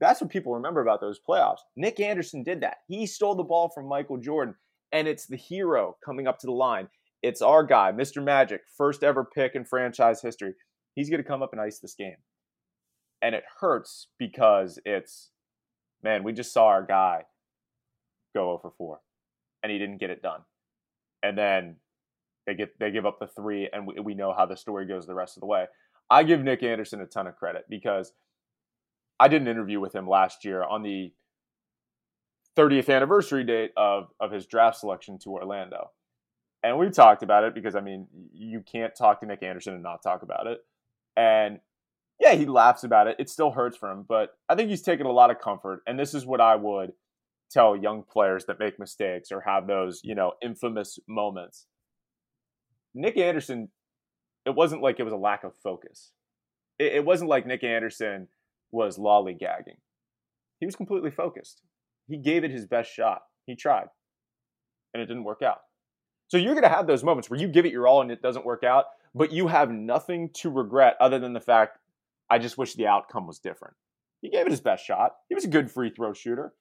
[0.00, 1.60] That's what people remember about those playoffs.
[1.76, 2.78] Nick Anderson did that.
[2.88, 4.54] He stole the ball from Michael Jordan,
[4.92, 6.88] and it's the hero coming up to the line.
[7.22, 8.22] It's our guy, Mr.
[8.22, 10.54] Magic, first ever pick in franchise history.
[10.94, 12.16] He's going to come up and ice this game.
[13.22, 15.30] And it hurts because it's
[16.02, 17.22] man, we just saw our guy
[18.34, 19.00] go over 4
[19.62, 20.42] and he didn't get it done.
[21.22, 21.76] And then
[22.46, 25.06] they get they give up the three, and we, we know how the story goes
[25.06, 25.64] the rest of the way.
[26.10, 28.12] I give Nick Anderson a ton of credit because
[29.18, 31.12] I did an interview with him last year on the
[32.56, 35.90] 30th anniversary date of of his draft selection to Orlando.
[36.62, 39.82] And we talked about it because I mean, you can't talk to Nick Anderson and
[39.82, 40.60] not talk about it.
[41.16, 41.60] And
[42.20, 43.16] yeah, he laughs about it.
[43.18, 45.82] It still hurts for him, but I think he's taken a lot of comfort.
[45.86, 46.92] And this is what I would
[47.50, 51.66] tell young players that make mistakes or have those, you know, infamous moments.
[52.94, 53.68] Nick Anderson,
[54.46, 56.12] it wasn't like it was a lack of focus.
[56.78, 58.28] It, it wasn't like Nick Anderson
[58.74, 59.78] was lollygagging.
[60.58, 61.62] He was completely focused.
[62.08, 63.22] He gave it his best shot.
[63.46, 63.86] He tried,
[64.92, 65.60] and it didn't work out.
[66.28, 68.22] So you're going to have those moments where you give it your all and it
[68.22, 71.78] doesn't work out, but you have nothing to regret other than the fact
[72.30, 73.74] I just wish the outcome was different.
[74.22, 75.12] He gave it his best shot.
[75.28, 76.54] He was a good free throw shooter.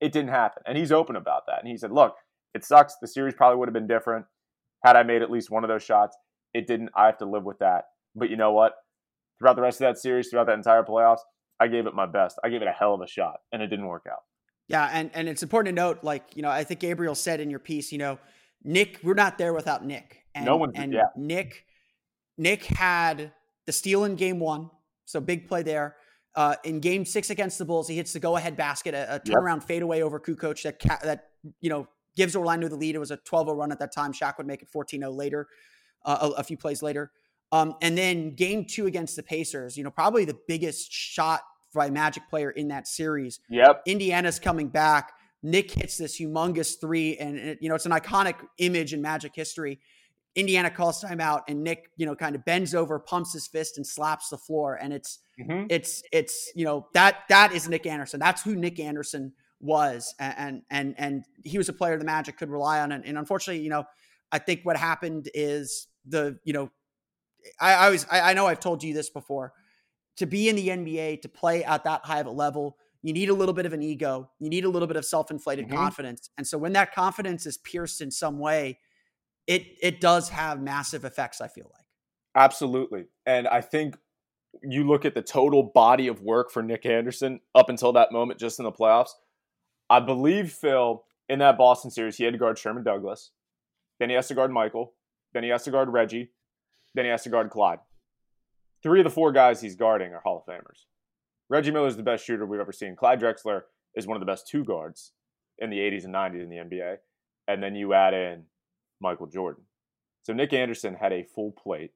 [0.00, 0.62] It didn't happen.
[0.66, 1.58] And he's open about that.
[1.58, 2.14] And he said, look,
[2.54, 2.94] it sucks.
[3.00, 4.26] The series probably would have been different
[4.84, 6.16] had I made at least one of those shots.
[6.54, 6.90] It didn't.
[6.96, 7.86] I have to live with that.
[8.14, 8.74] But you know what?
[9.38, 11.20] Throughout the rest of that series, throughout that entire playoffs,
[11.60, 12.38] I gave it my best.
[12.44, 14.22] I gave it a hell of a shot, and it didn't work out.
[14.68, 17.50] Yeah, and and it's important to note, like you know, I think Gabriel said in
[17.50, 18.18] your piece, you know,
[18.64, 20.24] Nick, we're not there without Nick.
[20.34, 20.72] And, no one.
[20.74, 21.02] And yeah.
[21.16, 21.64] Nick,
[22.36, 23.32] Nick had
[23.66, 24.70] the steal in game one.
[25.04, 25.96] So big play there.
[26.34, 29.60] Uh, in game six against the Bulls, he hits the go-ahead basket, a, a turnaround
[29.60, 29.64] yep.
[29.68, 31.30] fadeaway over Kukoc that ca- that
[31.60, 32.94] you know gives Orlando the lead.
[32.94, 34.12] It was a 12-0 run at that time.
[34.12, 35.48] Shaq would make it 14-0 later,
[36.04, 37.12] uh, a, a, few plays later.
[37.50, 41.40] Um, and then game two against the Pacers, you know, probably the biggest shot
[41.74, 43.40] by Magic player in that series.
[43.48, 43.82] Yep.
[43.86, 45.12] Indiana's coming back.
[45.42, 49.32] Nick hits this humongous three, and it, you know it's an iconic image in Magic
[49.34, 49.80] history.
[50.34, 53.86] Indiana calls timeout, and Nick, you know, kind of bends over, pumps his fist, and
[53.86, 54.78] slaps the floor.
[54.80, 55.66] And it's mm-hmm.
[55.70, 58.20] it's it's you know that that is Nick Anderson.
[58.20, 62.50] That's who Nick Anderson was, and and and he was a player the Magic could
[62.50, 62.92] rely on.
[62.92, 63.84] And, and unfortunately, you know,
[64.32, 66.70] I think what happened is the you know,
[67.60, 69.52] I, I always I, I know I've told you this before.
[70.16, 73.28] To be in the NBA, to play at that high of a level, you need
[73.28, 74.30] a little bit of an ego.
[74.40, 75.76] You need a little bit of self-inflated mm-hmm.
[75.76, 76.30] confidence.
[76.36, 78.78] And so when that confidence is pierced in some way,
[79.46, 81.40] it it does have massive effects.
[81.40, 81.84] I feel like
[82.34, 83.96] absolutely, and I think
[84.62, 88.40] you look at the total body of work for Nick Anderson up until that moment,
[88.40, 89.10] just in the playoffs.
[89.90, 93.30] I believe Phil in that Boston series, he had to guard Sherman Douglas,
[94.00, 94.94] then he has to guard Michael,
[95.32, 96.30] then he has to guard Reggie,
[96.98, 97.78] then he has to guard Clyde.
[98.82, 100.84] Three of the four guys he's guarding are Hall of Famers.
[101.48, 102.96] Reggie Miller is the best shooter we've ever seen.
[102.96, 103.62] Clyde Drexler
[103.94, 105.12] is one of the best two guards
[105.58, 106.96] in the 80s and 90s in the NBA.
[107.46, 108.44] And then you add in
[109.00, 109.64] Michael Jordan.
[110.22, 111.92] So Nick Anderson had a full plate.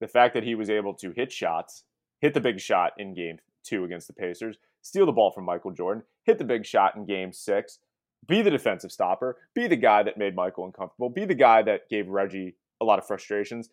[0.00, 1.84] The fact that he was able to hit shots,
[2.20, 5.70] hit the big shot in game two against the Pacers, steal the ball from Michael
[5.70, 7.78] Jordan, hit the big shot in game six,
[8.26, 11.88] be the defensive stopper, be the guy that made Michael uncomfortable, be the guy that
[11.88, 13.70] gave Reggie a lot of frustrations,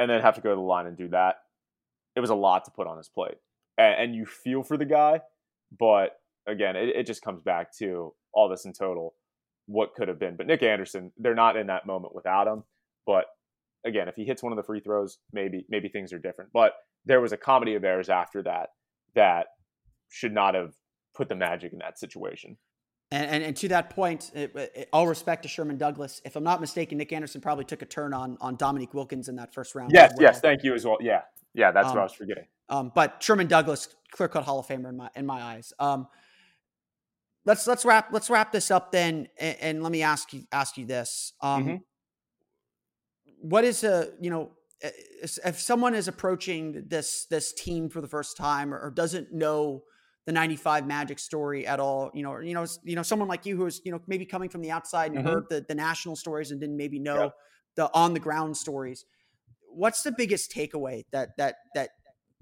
[0.00, 1.36] and then have to go to the line and do that.
[2.16, 3.36] It was a lot to put on his plate.
[3.76, 5.20] And, and you feel for the guy,
[5.78, 6.16] but
[6.48, 9.14] again, it, it just comes back to all this in total,
[9.66, 10.36] what could have been.
[10.36, 12.64] But Nick Anderson, they're not in that moment without him.
[13.06, 13.26] But
[13.84, 16.50] again, if he hits one of the free throws, maybe maybe things are different.
[16.52, 16.72] But
[17.04, 18.70] there was a comedy of errors after that
[19.14, 19.48] that
[20.08, 20.72] should not have
[21.14, 22.56] put the Magic in that situation.
[23.12, 26.22] And, and, and, to that point, it, it, all respect to Sherman Douglas.
[26.24, 29.34] If I'm not mistaken, Nick Anderson probably took a turn on on Dominique Wilkins in
[29.36, 29.90] that first round.
[29.92, 30.22] Yes, well.
[30.22, 30.96] yes, thank you as well.
[31.00, 32.44] Yeah, yeah, that's um, what I was forgetting.
[32.68, 35.72] Um, but Sherman Douglas, clear cut Hall of Famer in my in my eyes.
[35.80, 36.06] Um,
[37.44, 40.78] let's let's wrap let's wrap this up then, and, and let me ask you ask
[40.78, 41.32] you this.
[41.40, 41.76] Um, mm-hmm.
[43.40, 44.52] What is a you know
[44.82, 49.82] if someone is approaching this this team for the first time or, or doesn't know
[50.30, 53.56] the 95 magic story at all you know you know you know someone like you
[53.56, 55.28] who is you know maybe coming from the outside and mm-hmm.
[55.28, 57.32] heard the, the national stories and didn't maybe know
[57.74, 59.04] the on the ground stories
[59.68, 61.90] what's the biggest takeaway that that that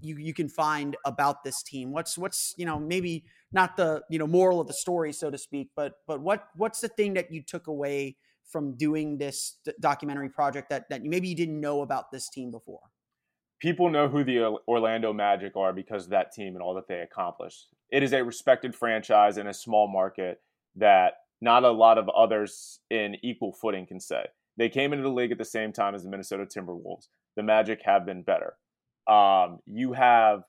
[0.01, 4.19] you you can find about this team what's what's you know maybe not the you
[4.19, 7.33] know moral of the story so to speak but but what what's the thing that
[7.33, 8.15] you took away
[8.53, 12.83] from doing this documentary project that that maybe you didn't know about this team before
[13.61, 17.01] people know who the Orlando Magic are because of that team and all that they
[17.01, 17.67] accomplished.
[17.91, 20.41] It is a respected franchise in a small market
[20.77, 24.27] that not a lot of others in equal footing can say.
[24.57, 27.09] They came into the league at the same time as the Minnesota Timberwolves.
[27.37, 28.55] The Magic have been better.
[29.09, 30.43] Um, you have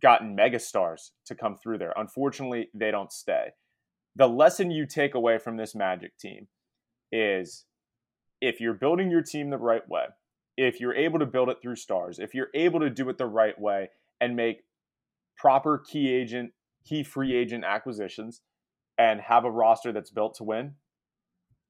[0.00, 1.92] gotten megastars to come through there.
[1.96, 3.50] Unfortunately, they don't stay.
[4.16, 6.48] The lesson you take away from this Magic team
[7.10, 7.64] is
[8.40, 10.06] if you're building your team the right way,
[10.56, 13.26] if you're able to build it through stars, if you're able to do it the
[13.26, 13.88] right way
[14.20, 14.64] and make
[15.42, 16.52] proper key agent,
[16.88, 18.42] key free agent acquisitions
[18.96, 20.74] and have a roster that's built to win,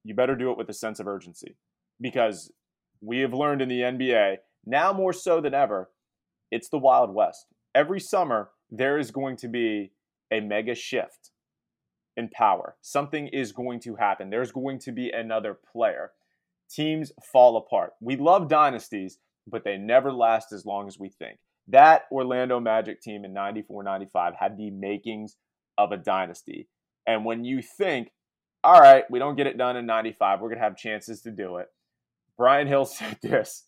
[0.05, 1.57] you better do it with a sense of urgency.
[1.99, 2.53] Because
[3.01, 5.91] we have learned in the NBA, now more so than ever,
[6.51, 7.47] it's the Wild West.
[7.75, 9.93] Every summer, there is going to be
[10.31, 11.31] a mega shift
[12.15, 12.77] in power.
[12.83, 14.29] Something is going to happen.
[14.29, 16.13] There's going to be another player
[16.71, 17.93] teams fall apart.
[18.01, 21.39] We love dynasties, but they never last as long as we think.
[21.73, 25.37] That Orlando Magic team in 94 95 had the makings
[25.79, 26.69] of a dynasty.
[27.07, 28.11] And when you think,
[28.63, 31.31] all right, we don't get it done in 95, we're going to have chances to
[31.31, 31.67] do it.
[32.37, 33.65] Brian Hill said this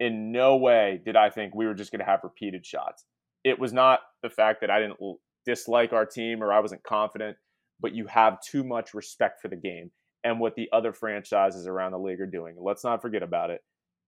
[0.00, 3.04] In no way did I think we were just going to have repeated shots.
[3.44, 4.98] It was not the fact that I didn't
[5.46, 7.36] dislike our team or I wasn't confident,
[7.80, 9.90] but you have too much respect for the game
[10.24, 12.56] and what the other franchises around the league are doing.
[12.58, 13.62] Let's not forget about it.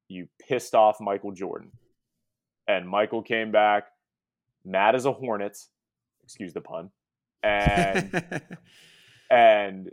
[0.09, 1.73] You pissed off Michael Jordan.
[2.79, 3.85] And Michael came back
[4.65, 5.59] mad as a hornet,
[6.25, 6.91] excuse the pun.
[7.43, 8.15] And
[9.31, 9.89] and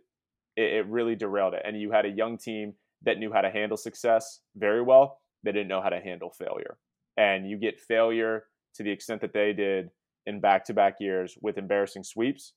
[0.55, 1.61] it, it really derailed it.
[1.65, 2.73] And you had a young team
[3.03, 5.19] that knew how to handle success very well.
[5.43, 6.77] They didn't know how to handle failure.
[7.17, 8.43] And you get failure
[8.75, 9.89] to the extent that they did
[10.25, 12.53] in back to back years with embarrassing sweeps,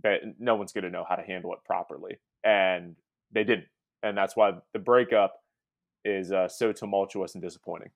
[0.00, 2.94] but no one's going to know how to handle it properly and
[3.32, 3.66] they didn't,
[4.02, 5.34] and that's why the breakup
[6.04, 7.90] is uh, so tumultuous and disappointing.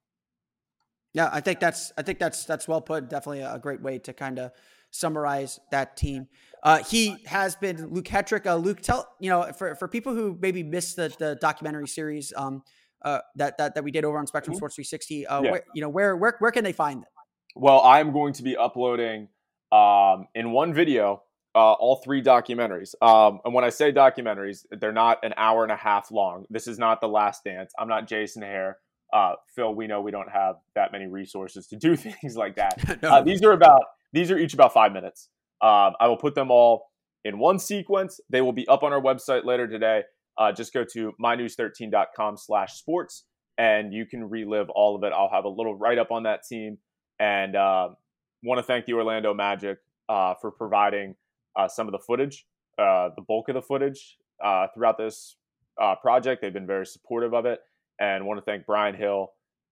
[1.12, 3.08] Yeah, I think that's I think that's that's well put.
[3.08, 4.52] Definitely a great way to kind of
[4.90, 6.28] summarize that team.
[6.62, 8.46] Uh, he has been Luke Hetrick.
[8.46, 12.32] Uh, Luke, tell you know for, for people who maybe missed the, the documentary series
[12.36, 12.62] um,
[13.02, 14.58] uh, that, that that we did over on Spectrum mm-hmm.
[14.58, 15.26] Sports 360.
[15.26, 15.50] Uh, yeah.
[15.50, 17.08] where, you know where where where can they find it?
[17.56, 19.28] Well, I'm going to be uploading
[19.72, 21.22] um, in one video
[21.54, 22.94] uh, all three documentaries.
[23.02, 26.46] Um, and when I say documentaries, they're not an hour and a half long.
[26.50, 27.72] This is not The Last Dance.
[27.78, 28.74] I'm not Jason Hehir.
[29.12, 33.02] Uh, Phil, we know we don't have that many resources to do things like that.
[33.02, 33.10] no.
[33.10, 33.82] uh, these are about
[34.12, 35.28] these are each about five minutes.
[35.60, 36.90] Um, I will put them all
[37.24, 38.20] in one sequence.
[38.30, 40.02] They will be up on our website later today.
[40.38, 43.24] Uh, just go to mynews13.com slash sports
[43.58, 45.12] and you can relive all of it.
[45.12, 46.78] I'll have a little write up on that team
[47.18, 47.90] and uh,
[48.42, 51.14] want to thank the Orlando Magic uh, for providing
[51.56, 52.46] uh, some of the footage,
[52.78, 55.36] uh, the bulk of the footage uh, throughout this
[55.80, 56.40] uh, project.
[56.40, 57.60] They've been very supportive of it,
[58.00, 59.28] and want to thank Brian Hill,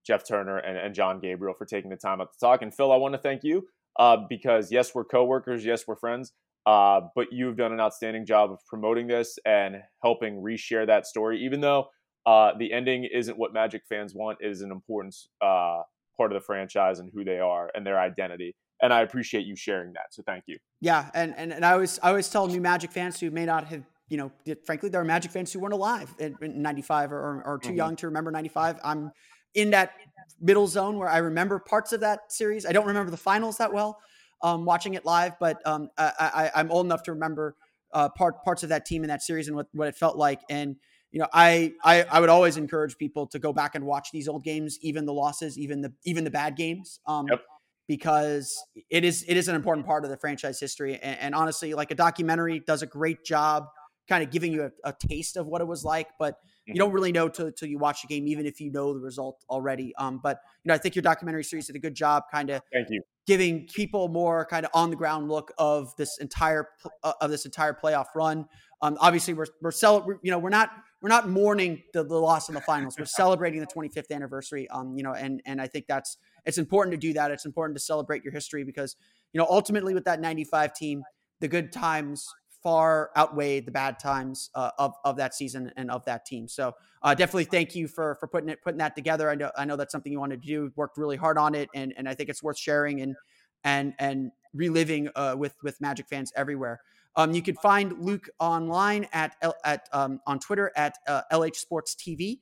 [0.07, 2.63] Jeff Turner, and, and John Gabriel for taking the time out to talk.
[2.63, 3.67] And Phil, I want to thank you
[3.99, 6.33] uh, because yes, we're coworkers, yes, we're friends.
[6.67, 11.43] Uh, but you've done an outstanding job of promoting this and helping reshare that story.
[11.43, 11.87] Even though
[12.27, 16.99] the ending isn't what Magic fans want, it is an important part of the franchise
[16.99, 20.07] and who they are and their identity and I appreciate you sharing that.
[20.13, 20.59] So thank you.
[20.81, 23.67] Yeah, and and, and I always I always tell new Magic fans who may not
[23.67, 24.33] have you know,
[24.65, 27.77] frankly, there are Magic fans who weren't alive in, in 95 or, or too mm-hmm.
[27.77, 28.79] young to remember 95.
[28.83, 29.13] I'm
[29.55, 29.93] in that
[30.41, 32.65] middle zone where I remember parts of that series.
[32.65, 33.99] I don't remember the finals that well,
[34.43, 37.57] um, watching it live, but um, I, am old enough to remember
[37.93, 40.41] uh, part, parts of that team in that series and what, what it felt like.
[40.49, 40.77] And,
[41.11, 44.29] you know, I, I, I would always encourage people to go back and watch these
[44.29, 47.01] old games, even the losses, even the, even the bad games.
[47.07, 47.41] Um, yep
[47.89, 50.99] because it is it is an important part of the franchise history.
[51.03, 53.65] And, and, honestly, like a documentary does a great job
[54.09, 56.79] kind of giving you a, a, taste of what it was like, but you mm-hmm.
[56.79, 59.45] don't really know till, till you watch the game, even if you know the result
[59.49, 59.95] already.
[59.97, 62.63] Um, but you know, I think your documentary series did a good job, kind of.
[62.73, 63.03] Thank you.
[63.27, 66.69] Giving people more kind of on the ground look of this entire
[67.05, 68.47] uh, of this entire playoff run.
[68.81, 70.71] Um, obviously, we're we're cel- you know we're not
[71.03, 72.97] we're not mourning the, the loss in the finals.
[72.99, 74.69] We're celebrating the 25th anniversary.
[74.69, 77.31] Um, you know, and and I think that's it's important to do that.
[77.31, 78.97] It's important to celebrate your history because
[79.33, 81.03] you know ultimately with that 95 team,
[81.41, 82.27] the good times
[82.63, 86.49] far outweighed the bad times uh, of of that season and of that team.
[86.49, 89.31] So uh, definitely thank you for for putting it putting that together.
[89.31, 90.73] I know I know that's something you wanted to do.
[90.77, 93.17] Worked really hard on it, and and I think it's worth sharing and
[93.65, 96.81] and and reliving uh, with with Magic fans everywhere.
[97.17, 101.95] Um, you can find Luke online at at um, on Twitter at uh, LH Sports
[101.95, 102.41] TV.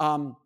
[0.00, 0.36] Um,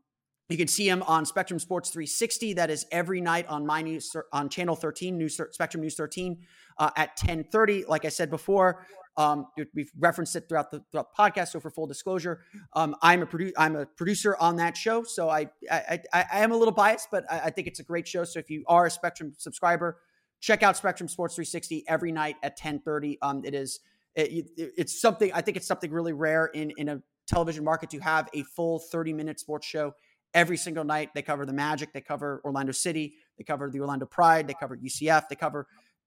[0.48, 2.52] you can see him on Spectrum Sports 360.
[2.54, 6.38] That is every night on my news on Channel 13, News Spectrum News 13
[6.78, 7.88] uh, at 10:30.
[7.88, 8.86] Like I said before,
[9.16, 11.48] um, we've referenced it throughout the, throughout the, podcast.
[11.48, 12.40] So for full disclosure,
[12.74, 15.04] um, I'm a produ- I'm a producer on that show.
[15.04, 17.82] So I I, I, I am a little biased, but I, I, think it's a
[17.82, 18.24] great show.
[18.24, 19.98] So if you are a Spectrum subscriber,
[20.40, 23.18] check out Spectrum Sports 360 every night at 10:30.
[23.22, 23.80] Um, it is
[24.14, 27.98] it, it's something I think it's something really rare in in a television market to
[27.98, 29.94] have a full 30 minute sports show
[30.34, 31.10] every single night.
[31.14, 34.76] They cover the Magic, they cover Orlando City, they cover the Orlando Pride, they cover
[34.76, 35.66] UCF, they cover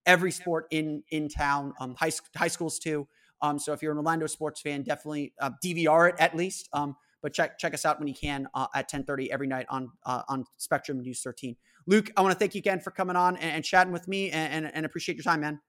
[0.09, 3.07] every sport in in town, um, high high schools too.
[3.41, 6.67] Um, so if you're an Orlando sports fan, definitely uh, DVR it at least.
[6.73, 9.91] Um, but check check us out when you can uh, at 10:30 every night on
[10.05, 11.55] uh, on Spectrum News 13.
[11.85, 14.29] Luke, I want to thank you again for coming on and, and chatting with me,
[14.31, 15.59] and, and, and, appreciate your time, man.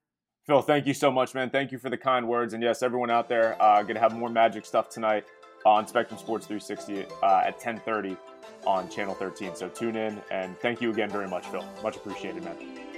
[0.46, 1.48] Phil, thank you so much, man.
[1.48, 4.28] Thank you for the kind words, and yes, everyone out there, uh, gonna have more
[4.28, 5.24] Magic stuff tonight
[5.64, 8.16] on Spectrum Sports 360 uh, at 10:30
[8.66, 9.54] on Channel 13.
[9.54, 11.64] So tune in, and thank you again very much, Phil.
[11.82, 12.89] Much appreciated, man.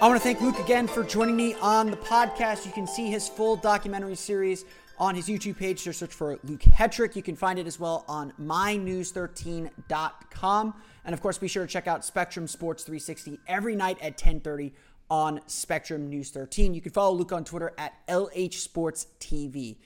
[0.00, 2.64] I want to thank Luke again for joining me on the podcast.
[2.64, 4.64] You can see his full documentary series
[4.96, 5.82] on his YouTube page.
[5.82, 7.16] Just search for Luke Hetrick.
[7.16, 10.74] You can find it as well on mynews13.com.
[11.04, 14.72] And of course, be sure to check out Spectrum Sports 360 every night at 1030
[15.10, 16.74] on Spectrum News 13.
[16.74, 19.78] You can follow Luke on Twitter at LH Sports TV.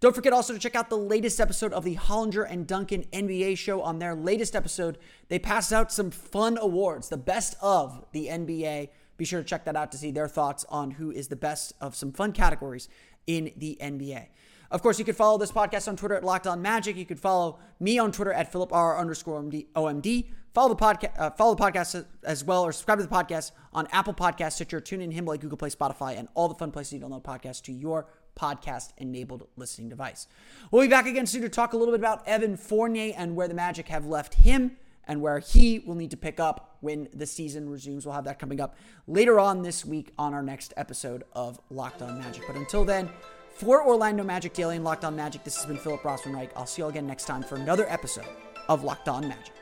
[0.00, 3.56] Don't forget also to check out the latest episode of the Hollinger and Duncan NBA
[3.56, 3.82] show.
[3.82, 4.98] On their latest episode,
[5.28, 8.88] they passed out some fun awards, the best of the NBA.
[9.16, 11.72] Be sure to check that out to see their thoughts on who is the best
[11.80, 12.88] of some fun categories
[13.26, 14.26] in the NBA.
[14.70, 16.96] Of course, you could follow this podcast on Twitter at Locked On Magic.
[16.96, 20.26] You could follow me on Twitter at Philip R underscore OMD.
[20.52, 23.88] Follow the podcast, uh, follow the podcast as well, or subscribe to the podcast on
[23.92, 27.22] Apple Podcasts, Stitcher, TuneIn, Himalaya, Google Play, Spotify, and all the fun places you download
[27.22, 28.06] podcasts to your
[28.38, 30.28] podcast-enabled listening device.
[30.70, 33.48] We'll be back again soon to talk a little bit about Evan Fournier and where
[33.48, 34.76] the Magic have left him
[35.06, 38.06] and where he will need to pick up when the season resumes.
[38.06, 38.76] We'll have that coming up
[39.06, 42.44] later on this week on our next episode of Locked On Magic.
[42.46, 43.10] But until then,
[43.54, 46.50] for Orlando Magic Daily and Locked On Magic, this has been Philip Rossman-Reich.
[46.56, 48.26] I'll see you all again next time for another episode
[48.68, 49.54] of Locked On Magic.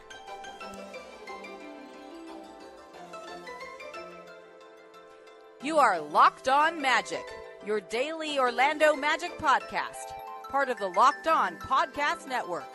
[5.63, 7.25] You are Locked On Magic,
[7.65, 10.13] your daily Orlando Magic podcast,
[10.49, 12.67] part of the Locked On Podcast Network.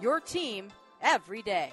[0.00, 0.68] Your team
[1.02, 1.72] every day.